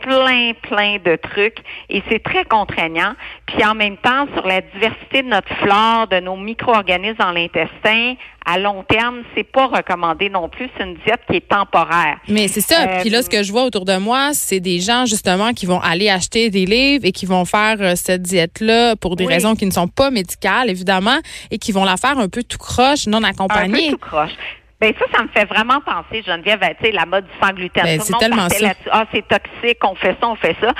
plein, 0.00 0.52
plein 0.62 0.98
de 1.04 1.16
trucs 1.16 1.58
et 1.88 2.02
c'est 2.08 2.22
très 2.22 2.44
contraignant. 2.44 3.14
Puis 3.46 3.64
en 3.64 3.74
même 3.74 3.96
temps, 3.96 4.26
sur 4.34 4.46
la 4.46 4.60
diversité 4.60 5.22
de 5.22 5.28
notre 5.28 5.52
flore, 5.56 6.08
de 6.08 6.20
nos 6.20 6.36
micro-organismes 6.36 7.18
dans 7.18 7.32
l'intestin, 7.32 8.14
à 8.46 8.58
long 8.58 8.82
terme, 8.82 9.22
c'est 9.34 9.44
pas 9.44 9.66
recommandé 9.66 10.30
non 10.30 10.48
plus. 10.48 10.68
C'est 10.76 10.84
une 10.84 10.96
diète 11.04 11.20
qui 11.28 11.36
est 11.36 11.48
temporaire. 11.48 12.18
Mais 12.28 12.48
c'est 12.48 12.60
ça. 12.60 12.98
Puis 13.00 13.10
là, 13.10 13.22
ce 13.22 13.28
que 13.28 13.42
je 13.42 13.52
vois 13.52 13.64
autour 13.64 13.84
de 13.84 13.96
moi, 13.96 14.30
c'est 14.32 14.60
des 14.60 14.80
gens 14.80 15.04
justement 15.06 15.52
qui 15.52 15.66
vont 15.66 15.80
aller 15.80 16.08
acheter 16.08 16.50
des 16.50 16.64
livres 16.64 17.04
et 17.04 17.12
qui 17.12 17.26
vont 17.26 17.44
faire 17.44 17.76
euh, 17.80 17.92
cette 17.96 18.22
diète-là 18.22 18.96
pour 18.96 19.16
des 19.16 19.26
raisons 19.26 19.54
qui 19.54 19.66
ne 19.66 19.70
sont 19.70 19.88
pas 19.88 20.10
médicales, 20.10 20.70
évidemment, 20.70 21.18
et 21.50 21.58
qui 21.58 21.72
vont 21.72 21.84
la 21.84 21.96
faire 21.96 22.18
un 22.18 22.28
peu 22.28 22.42
tout 22.42 22.58
croche, 22.58 23.06
non 23.06 23.22
accompagnée. 23.22 23.88
Un 23.88 23.90
peu 23.90 23.96
tout 23.96 23.98
croche. 23.98 24.32
Ben 24.80 24.94
ça, 24.98 25.04
ça 25.14 25.22
me 25.22 25.28
fait 25.28 25.44
vraiment 25.44 25.80
penser, 25.80 26.22
Geneviève, 26.22 26.60
tu 26.80 26.86
sais, 26.86 26.92
la 26.92 27.04
mode 27.04 27.26
du 27.26 27.32
sans 27.38 27.52
gluten. 27.52 27.84
Ben, 27.84 28.00
c'est 28.00 28.16
tellement 28.18 28.48
ça. 28.48 28.72
Ah, 28.90 29.04
c'est 29.12 29.26
toxique, 29.28 29.78
on 29.84 29.94
fait 29.94 30.16
ça, 30.20 30.28
on 30.28 30.36
fait 30.36 30.56
ça. 30.60 30.72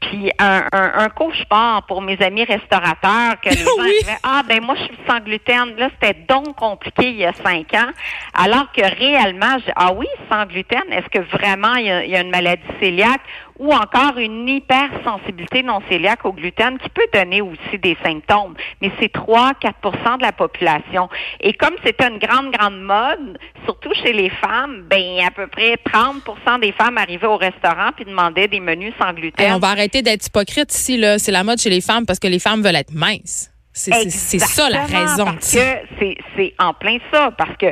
Puis 0.00 0.30
un, 0.38 0.64
un, 0.72 0.92
un 1.04 1.08
cauchemar 1.10 1.84
pour 1.86 2.00
mes 2.00 2.20
amis 2.22 2.44
restaurateurs 2.44 3.40
que 3.42 3.50
les 3.50 3.56
gens 3.64 3.84
disaient, 4.00 4.18
ah 4.22 4.42
ben 4.48 4.62
moi 4.62 4.74
je 4.76 4.84
suis 4.84 4.98
sans 5.06 5.20
gluten. 5.20 5.76
Là, 5.76 5.90
c'était 6.00 6.18
donc 6.28 6.56
compliqué 6.56 7.10
il 7.10 7.16
y 7.16 7.26
a 7.26 7.32
cinq 7.34 7.74
ans. 7.74 7.90
Alors 8.34 8.72
que 8.72 8.82
réellement, 8.82 9.58
ah 9.76 9.92
oui, 9.92 10.06
sans 10.30 10.46
gluten, 10.46 10.82
est-ce 10.90 11.08
que 11.08 11.22
vraiment 11.36 11.74
il 11.74 11.86
y, 11.86 12.16
a, 12.16 12.20
une 12.20 12.30
maladie 12.30 12.62
cœliaque 12.80 13.20
ou 13.58 13.72
encore 13.72 14.18
une 14.18 14.48
hypersensibilité 14.48 15.62
non 15.62 15.80
cœliaque 15.80 16.24
au 16.24 16.32
gluten 16.32 16.78
qui 16.78 16.88
peut 16.88 17.06
donner 17.12 17.40
aussi 17.40 17.78
des 17.80 17.96
symptômes. 18.04 18.54
Mais 18.80 18.90
c'est 18.98 19.12
3-4% 19.12 20.18
de 20.18 20.22
la 20.22 20.32
population. 20.32 21.08
Et 21.40 21.52
comme 21.52 21.74
c'est 21.84 22.00
une 22.02 22.18
grande, 22.18 22.50
grande 22.52 22.80
mode, 22.80 23.38
surtout 23.64 23.92
chez 23.94 24.12
les 24.12 24.30
femmes, 24.30 24.84
ben 24.88 25.20
à 25.26 25.30
peu 25.30 25.46
près 25.46 25.74
30% 25.74 26.60
des 26.60 26.72
femmes 26.72 26.98
arrivaient 26.98 27.26
au 27.26 27.36
restaurant 27.36 27.90
puis 27.94 28.04
demandaient 28.04 28.48
des 28.48 28.60
menus 28.60 28.94
sans 29.00 29.12
gluten. 29.12 29.54
on 29.54 29.58
va 29.58 29.68
arrêter 29.68 30.02
d'être 30.02 30.26
hypocrite 30.26 30.74
ici 30.74 30.96
là, 30.96 31.18
c'est 31.18 31.32
la 31.32 31.44
mode 31.44 31.58
chez 31.58 31.70
les 31.70 31.80
femmes 31.80 32.06
parce 32.06 32.18
que 32.18 32.28
les 32.28 32.38
femmes 32.38 32.62
veulent 32.62 32.76
être 32.76 32.92
minces. 32.92 33.52
C'est 33.72 34.38
ça 34.38 34.68
la 34.68 34.84
raison. 34.84 35.24
Parce 35.24 35.52
que 35.52 36.14
c'est 36.36 36.54
en 36.58 36.74
plein 36.74 36.98
ça. 37.12 37.30
Parce 37.36 37.56
que 37.56 37.66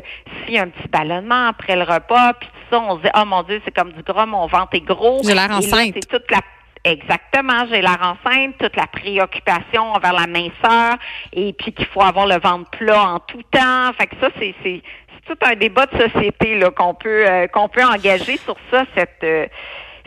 s'il 0.45 0.55
y 0.55 0.59
a 0.59 0.63
un 0.63 0.69
petit 0.69 0.89
ballonnement 0.89 1.49
après 1.49 1.77
le 1.77 1.83
repas, 1.83 2.35
puis 2.35 2.49
ça, 2.71 2.81
on 2.81 2.97
se 2.97 3.03
dit, 3.03 3.09
oh 3.17 3.25
mon 3.27 3.43
Dieu, 3.43 3.61
c'est 3.65 3.75
comme 3.75 3.93
du 3.93 4.03
gras, 4.03 4.27
mon 4.27 4.47
ventre 4.47 4.75
est 4.75 4.81
gros. 4.81 5.21
J'ai 5.25 5.35
l'air 5.35 5.51
enceinte. 5.51 5.95
C'est 5.95 6.09
toute 6.09 6.31
la 6.31 6.41
Exactement, 6.83 7.67
j'ai 7.71 7.83
l'air 7.83 7.99
enceinte, 8.01 8.57
toute 8.59 8.75
la 8.75 8.87
préoccupation 8.87 9.93
envers 9.93 10.15
la 10.15 10.27
minceur 10.27 10.97
et 11.31 11.53
puis 11.53 11.75
qu'il 11.75 11.85
faut 11.85 12.01
avoir 12.01 12.27
le 12.27 12.39
ventre 12.39 12.71
plat 12.71 13.03
en 13.03 13.19
tout 13.19 13.43
temps. 13.51 13.93
Fait 13.99 14.07
que 14.07 14.17
ça, 14.19 14.31
c'est 14.39 14.55
c'est 14.63 14.83
tout 15.27 15.37
un 15.43 15.57
débat 15.57 15.85
de 15.85 16.09
société 16.09 16.59
là 16.59 16.71
qu'on 16.71 16.95
peut 16.95 17.29
euh, 17.29 17.47
qu'on 17.49 17.69
peut 17.69 17.85
engager 17.85 18.39
sur 18.39 18.57
ça 18.71 18.87
cette 18.95 19.23
euh, 19.25 19.47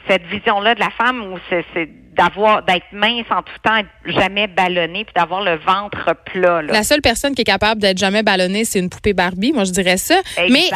cette 0.07 0.25
vision-là 0.25 0.75
de 0.75 0.79
la 0.79 0.89
femme 0.89 1.33
où 1.33 1.37
c'est 1.49 1.89
d'avoir 2.15 2.63
d'être 2.63 2.85
mince 2.91 3.25
en 3.29 3.41
tout 3.41 3.53
temps, 3.63 3.81
jamais 4.05 4.47
ballonnée, 4.47 5.03
puis 5.03 5.13
d'avoir 5.15 5.41
le 5.41 5.55
ventre 5.57 6.15
plat. 6.25 6.61
La 6.61 6.83
seule 6.83 7.01
personne 7.01 7.33
qui 7.33 7.41
est 7.41 7.45
capable 7.45 7.81
d'être 7.81 7.97
jamais 7.97 8.23
ballonnée, 8.23 8.65
c'est 8.65 8.79
une 8.79 8.89
poupée 8.89 9.13
Barbie. 9.13 9.51
Moi, 9.51 9.63
je 9.63 9.71
dirais 9.71 9.97
ça. 9.97 10.21
Mais 10.37 10.69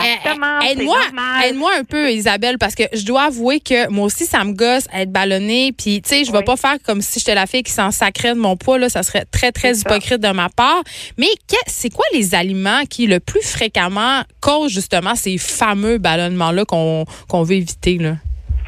aide-moi, 0.71 0.97
aide-moi 1.45 1.71
un 1.79 1.83
peu, 1.83 2.11
Isabelle, 2.11 2.57
parce 2.57 2.75
que 2.75 2.83
je 2.93 3.05
dois 3.05 3.23
avouer 3.23 3.59
que 3.59 3.89
moi 3.89 4.05
aussi, 4.05 4.25
ça 4.25 4.43
me 4.43 4.53
gosse 4.53 4.87
être 4.93 5.11
ballonnée. 5.11 5.73
Puis, 5.77 6.01
tu 6.01 6.09
sais, 6.09 6.23
je 6.25 6.31
vais 6.31 6.43
pas 6.43 6.57
faire 6.57 6.77
comme 6.83 7.01
si 7.01 7.19
j'étais 7.19 7.35
la 7.35 7.45
fille 7.45 7.63
qui 7.63 7.71
s'en 7.71 7.91
sacrait 7.91 8.33
de 8.33 8.39
mon 8.39 8.57
poids. 8.57 8.79
Là, 8.79 8.89
ça 8.89 9.03
serait 9.03 9.25
très, 9.25 9.51
très 9.51 9.77
hypocrite 9.77 10.19
de 10.19 10.31
ma 10.31 10.49
part. 10.49 10.81
Mais 11.17 11.27
c'est 11.67 11.89
quoi 11.89 12.05
les 12.13 12.35
aliments 12.35 12.83
qui 12.89 13.07
le 13.07 13.19
plus 13.19 13.47
fréquemment 13.47 14.23
causent 14.39 14.71
justement 14.71 15.15
ces 15.15 15.37
fameux 15.37 15.97
ballonnements-là 15.97 16.65
qu'on 16.65 17.05
qu'on 17.27 17.43
veut 17.43 17.55
éviter 17.55 17.97
là? 17.97 18.15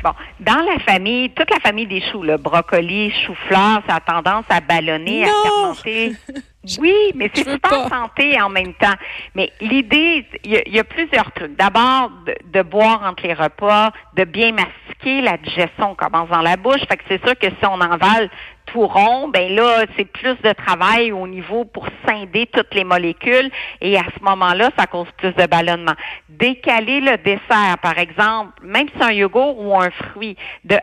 Bon, 0.03 0.11
dans 0.39 0.61
la 0.61 0.79
famille, 0.79 1.29
toute 1.31 1.49
la 1.49 1.59
famille 1.59 1.87
des 1.87 2.01
choux, 2.01 2.23
le 2.23 2.37
brocoli, 2.37 3.11
chou-fleur, 3.25 3.81
ça 3.87 3.95
a 3.95 3.99
tendance 3.99 4.45
à 4.49 4.61
ballonner, 4.61 5.23
à 5.25 5.31
fermenter. 5.43 6.13
Oui, 6.77 6.93
mais 7.15 7.31
c'est 7.33 7.49
super 7.49 7.87
santé 7.87 8.39
en 8.39 8.49
même 8.49 8.73
temps. 8.73 8.93
Mais 9.33 9.51
l'idée, 9.61 10.25
il 10.43 10.61
y, 10.67 10.79
a 10.79 10.83
plusieurs 10.83 11.31
trucs. 11.31 11.55
D'abord, 11.55 12.11
de, 12.53 12.61
boire 12.61 13.01
entre 13.03 13.23
les 13.23 13.33
repas, 13.33 13.91
de 14.17 14.25
bien 14.25 14.51
mastiquer, 14.51 15.21
la 15.21 15.37
digestion 15.37 15.95
commence 15.95 16.29
dans 16.29 16.41
la 16.41 16.57
bouche. 16.57 16.81
Fait 16.89 16.97
que 16.97 17.03
c'est 17.07 17.25
sûr 17.25 17.37
que 17.39 17.47
si 17.47 17.65
on 17.65 17.79
envale 17.79 18.29
tout 18.71 18.85
rond, 18.85 19.27
ben 19.29 19.53
là, 19.53 19.85
c'est 19.97 20.05
plus 20.05 20.35
de 20.43 20.53
travail 20.53 21.11
au 21.11 21.27
niveau 21.27 21.65
pour 21.65 21.87
scinder 22.05 22.47
toutes 22.47 22.73
les 22.73 22.83
molécules 22.83 23.49
et 23.81 23.97
à 23.97 24.03
ce 24.17 24.23
moment-là, 24.23 24.69
ça 24.77 24.85
cause 24.87 25.07
plus 25.17 25.33
de 25.33 25.45
ballonnement. 25.45 25.93
Décaler 26.29 27.01
le 27.01 27.17
dessert, 27.17 27.77
par 27.81 27.97
exemple, 27.97 28.51
même 28.63 28.87
si 28.87 28.93
c'est 28.97 29.05
un 29.05 29.11
yogourt 29.11 29.59
ou 29.59 29.75
un 29.79 29.89
fruit, 29.91 30.35
de 30.63 30.77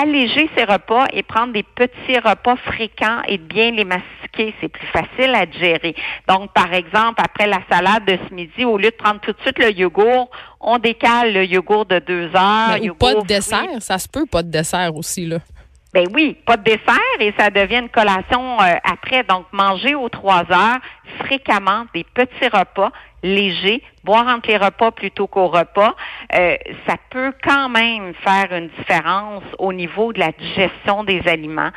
alléger 0.00 0.48
ses 0.56 0.64
repas 0.64 1.06
et 1.12 1.22
prendre 1.22 1.52
des 1.52 1.62
petits 1.62 2.18
repas 2.18 2.56
fréquents 2.56 3.22
et 3.26 3.38
bien 3.38 3.70
les 3.70 3.84
mastiquer, 3.84 4.54
c'est 4.60 4.68
plus 4.68 4.86
facile 4.88 5.34
à 5.34 5.46
digérer. 5.46 5.94
Donc, 6.28 6.52
par 6.52 6.72
exemple, 6.72 7.22
après 7.24 7.46
la 7.46 7.60
salade 7.70 8.04
de 8.06 8.18
ce 8.28 8.34
midi, 8.34 8.64
au 8.64 8.76
lieu 8.78 8.90
de 8.90 8.96
prendre 8.96 9.20
tout 9.20 9.32
de 9.32 9.40
suite 9.40 9.58
le 9.58 9.72
yogourt, 9.72 10.30
on 10.60 10.78
décale 10.78 11.32
le 11.32 11.44
yogourt 11.44 11.86
de 11.86 11.98
deux 11.98 12.30
heures. 12.34 12.78
Mais 12.80 12.90
pas 12.90 13.14
de 13.14 13.26
dessert, 13.26 13.66
ça 13.80 13.98
se 13.98 14.08
peut, 14.08 14.26
pas 14.26 14.42
de 14.42 14.50
dessert 14.50 14.94
aussi, 14.94 15.26
là. 15.26 15.38
Ben 15.94 16.06
oui, 16.12 16.36
pas 16.44 16.58
de 16.58 16.64
dessert 16.64 16.98
et 17.18 17.32
ça 17.38 17.48
devient 17.48 17.78
une 17.78 17.88
collation 17.88 18.60
euh, 18.60 18.74
après. 18.84 19.24
Donc, 19.24 19.46
manger 19.52 19.94
aux 19.94 20.10
trois 20.10 20.44
heures, 20.50 20.78
fréquemment, 21.18 21.86
des 21.94 22.04
petits 22.04 22.48
repas 22.52 22.92
légers, 23.22 23.82
boire 24.04 24.26
entre 24.28 24.48
les 24.48 24.56
repas 24.56 24.90
plutôt 24.90 25.26
qu'au 25.26 25.48
repas, 25.48 25.94
euh, 26.34 26.56
ça 26.86 26.94
peut 27.10 27.32
quand 27.42 27.68
même 27.68 28.14
faire 28.14 28.52
une 28.52 28.68
différence 28.78 29.42
au 29.58 29.72
niveau 29.72 30.12
de 30.12 30.20
la 30.20 30.32
digestion 30.32 31.04
des 31.04 31.26
aliments. 31.26 31.70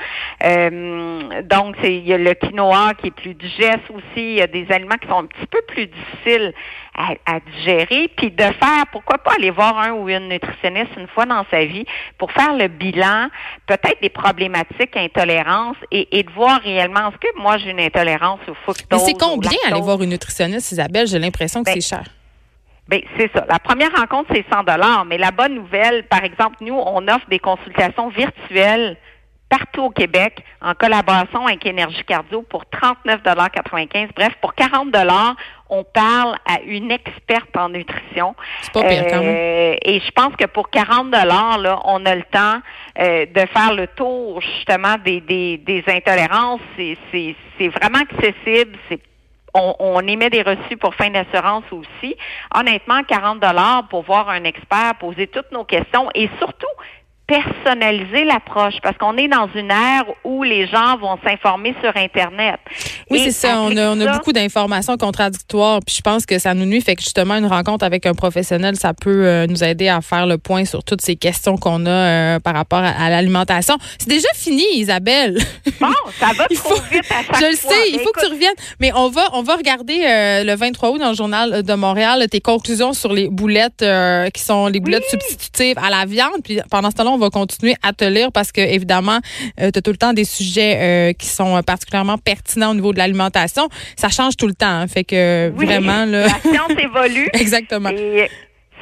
Euh, 0.44 1.42
donc, 1.44 1.76
il 1.84 2.08
y 2.08 2.14
a 2.14 2.18
le 2.18 2.34
quinoa 2.34 2.94
qui 2.96 3.08
est 3.08 3.12
plus 3.12 3.34
digeste 3.34 3.90
aussi. 3.90 4.04
Il 4.18 4.34
y 4.34 4.42
a 4.42 4.48
des 4.48 4.72
aliments 4.72 4.98
qui 5.02 5.08
sont 5.08 5.20
un 5.20 5.26
petit 5.26 5.48
peu 5.48 5.62
plus 5.68 5.88
difficiles 5.88 6.54
à, 6.96 7.40
digérer. 7.40 8.10
Puis 8.16 8.32
de 8.32 8.44
faire, 8.44 8.86
pourquoi 8.92 9.18
pas 9.18 9.32
aller 9.38 9.50
voir 9.50 9.78
un 9.80 9.94
ou 9.94 10.10
une 10.10 10.30
nutritionniste 10.30 10.92
une 10.98 11.08
fois 11.08 11.26
dans 11.26 11.46
sa 11.50 11.66
vie 11.66 11.86
pour 12.18 12.32
faire 12.32 12.56
le 12.56 12.68
bilan, 12.68 13.30
peut-être 13.66 14.02
des 14.02 14.10
problématiques, 14.10 14.96
intolérance 14.96 15.78
et, 15.90 16.20
et 16.20 16.24
de 16.24 16.30
voir 16.32 16.62
réellement 16.62 17.10
est-ce 17.10 17.18
que 17.18 17.42
moi 17.42 17.58
j'ai 17.58 17.72
une 17.72 17.80
intolérance 17.80 18.40
au 18.48 18.54
fructose? 18.54 19.02
C'est 19.22 19.28
combien 19.28 19.52
aller 19.68 19.82
voir 19.82 20.02
une 20.02 20.10
nutritionniste, 20.10 20.72
Isabelle? 20.72 21.08
J'ai 21.08 21.20
l'impression 21.20 21.62
que 21.62 21.66
ben, 21.66 21.76
c'est 21.76 21.88
cher. 21.88 22.04
Ben, 22.88 23.02
c'est 23.18 23.32
ça. 23.34 23.46
La 23.48 23.60
première 23.60 23.92
rencontre, 23.92 24.32
c'est 24.34 24.46
100 24.52 24.64
dollars. 24.64 25.06
Mais 25.06 25.18
la 25.18 25.32
bonne 25.32 25.56
nouvelle, 25.56 26.04
par 26.08 26.24
exemple, 26.24 26.58
nous, 26.62 26.76
on 26.76 27.08
offre 27.08 27.28
des 27.30 27.40
consultations 27.40 28.10
virtuelles 28.10 28.98
partout 29.52 29.84
au 29.84 29.90
Québec 29.90 30.42
en 30.62 30.74
collaboration 30.74 31.46
avec 31.46 31.66
Énergie 31.66 32.04
Cardio 32.06 32.42
pour 32.42 32.64
39,95 32.72 34.10
Bref, 34.16 34.34
pour 34.42 34.56
40 34.56 34.96
on 35.70 35.84
parle 35.84 36.38
à 36.46 36.62
une 36.66 36.92
experte 36.92 37.56
en 37.56 37.70
nutrition. 37.70 38.36
C'est 38.62 38.74
pas 38.74 38.84
pire, 38.84 39.06
quand 39.10 39.20
même. 39.20 39.28
Euh, 39.28 39.76
et 39.84 40.00
je 40.00 40.12
pense 40.12 40.36
que 40.36 40.46
pour 40.46 40.70
40 40.70 41.12
là, 41.12 41.80
on 41.86 42.06
a 42.06 42.16
le 42.16 42.24
temps 42.24 42.60
euh, 43.00 43.26
de 43.26 43.46
faire 43.48 43.74
le 43.74 43.88
tour 43.88 44.42
justement 44.42 44.96
des, 45.04 45.22
des, 45.22 45.58
des 45.58 45.84
intolérances. 45.88 46.62
C'est 46.78 47.68
vraiment 47.70 48.00
accessible. 48.00 48.78
C'est 48.90 49.00
on, 49.54 49.76
on, 49.80 50.00
émet 50.08 50.30
des 50.30 50.42
reçus 50.42 50.78
pour 50.78 50.96
fin 50.96 51.10
d'assurance 51.10 51.64
aussi. 51.72 52.16
Honnêtement, 52.56 53.04
40 53.04 53.40
dollars 53.40 53.88
pour 53.90 54.04
voir 54.04 54.30
un 54.30 54.44
expert, 54.44 54.96
poser 55.00 55.28
toutes 55.28 55.52
nos 55.52 55.64
questions 55.64 56.10
et 56.16 56.30
surtout 56.40 56.68
personnaliser 57.32 58.26
l'approche 58.26 58.74
parce 58.84 58.98
qu'on 58.98 59.16
est 59.16 59.30
dans 59.30 59.48
une 59.56 59.72
ère 59.72 60.04
où 60.26 60.44
les 60.44 60.68
gens 60.68 60.98
vont 60.98 61.18
s'informer 61.26 61.74
sur 61.82 61.96
Internet. 61.96 62.60
Oui, 63.10 63.22
c'est 63.24 63.32
ça. 63.32 63.62
On 63.62 63.76
a, 63.78 63.92
on 63.92 64.00
a 64.02 64.18
beaucoup 64.18 64.34
d'informations 64.34 64.98
contradictoires. 64.98 65.80
Puis 65.86 65.96
je 65.98 66.02
pense 66.02 66.26
que 66.26 66.40
ça 66.40 66.54
nous 66.54 66.66
nuit. 66.66 66.82
Fait 66.82 66.96
que 66.96 67.02
justement, 67.02 67.36
une 67.36 67.46
rencontre 67.46 67.86
avec 67.86 68.06
un 68.06 68.14
professionnel, 68.14 68.76
ça 68.76 68.94
peut 68.94 69.26
euh, 69.26 69.48
nous 69.48 69.64
aider 69.64 69.88
à 69.88 70.02
faire 70.02 70.26
le 70.26 70.38
point 70.38 70.66
sur 70.66 70.84
toutes 70.84 71.02
ces 71.02 71.16
questions 71.16 71.56
qu'on 71.56 71.86
a 71.86 71.90
euh, 71.90 72.40
par 72.40 72.54
rapport 72.54 72.80
à, 72.84 73.10
l'alimentation. 73.10 73.78
C'est 73.98 74.10
déjà 74.10 74.28
fini, 74.36 74.66
Isabelle. 74.74 75.38
Bon, 75.80 75.88
ça 76.20 76.32
va 76.38 76.48
trop 76.54 76.82
vite 76.92 77.06
à 77.12 77.24
chaque 77.24 77.42
Je 77.42 77.46
le 77.52 77.56
sais, 77.56 77.90
il 77.94 78.00
faut 78.00 78.12
que 78.12 78.20
tu 78.20 78.32
reviennes. 78.32 78.54
Mais 78.82 78.92
on 78.94 79.10
va, 79.10 79.24
on 79.34 79.42
va 79.42 79.56
regarder 79.56 80.04
euh, 80.06 80.44
le 80.44 80.56
23 80.56 80.92
août 80.92 81.00
dans 81.00 81.10
le 81.10 81.16
journal 81.16 81.64
de 81.64 81.74
Montréal 81.74 82.26
tes 82.30 82.42
conclusions 82.42 82.92
sur 82.92 83.14
les 83.14 83.30
boulettes 83.30 83.86
qui 84.34 84.42
sont 84.42 84.68
les 84.68 84.80
boulettes 84.80 85.06
substitutives 85.10 85.78
à 85.78 85.90
la 85.90 86.06
viande. 86.06 86.42
Puis 86.44 86.60
pendant 86.70 86.92
ce 86.92 86.96
temps-là, 86.96 87.12
on 87.12 87.21
va 87.22 87.30
continuer 87.30 87.76
à 87.84 87.94
te 87.94 88.04
lire 88.04 88.32
parce 88.32 88.52
que 88.52 88.62
évidemment, 88.62 89.20
tu 89.58 89.64
as 89.64 89.82
tout 89.82 89.92
le 89.92 89.98
temps 89.98 90.14
des 90.14 90.26
sujets 90.26 91.16
qui 91.18 91.28
sont 91.28 91.62
particulièrement 91.64 92.18
pertinents 92.18 92.72
au 92.72 92.76
niveau 92.76 92.94
de 92.94 92.98
l'alimentation. 92.98 93.70
Ça 93.96 94.10
change 94.10 94.36
tout 94.38 94.48
le 94.48 94.54
temps. 94.54 94.68
Hein. 94.68 94.88
fait 94.88 95.04
que 95.04 95.50
vraiment 95.56 96.06
là. 96.06 96.28
La 96.28 96.40
science 96.40 96.72
évolue. 96.78 97.30
Exactement. 97.34 97.90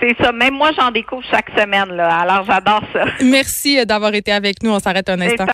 C'est 0.01 0.15
ça. 0.21 0.31
Même 0.31 0.53
moi, 0.53 0.71
j'en 0.77 0.91
découvre 0.91 1.23
chaque 1.29 1.49
semaine. 1.57 1.89
Là. 1.89 2.19
Alors, 2.19 2.45
j'adore 2.45 2.81
ça. 2.93 3.05
Merci 3.21 3.85
d'avoir 3.85 4.13
été 4.13 4.31
avec 4.31 4.63
nous. 4.63 4.71
On 4.71 4.79
s'arrête 4.79 5.09
un 5.09 5.19
instant. 5.19 5.45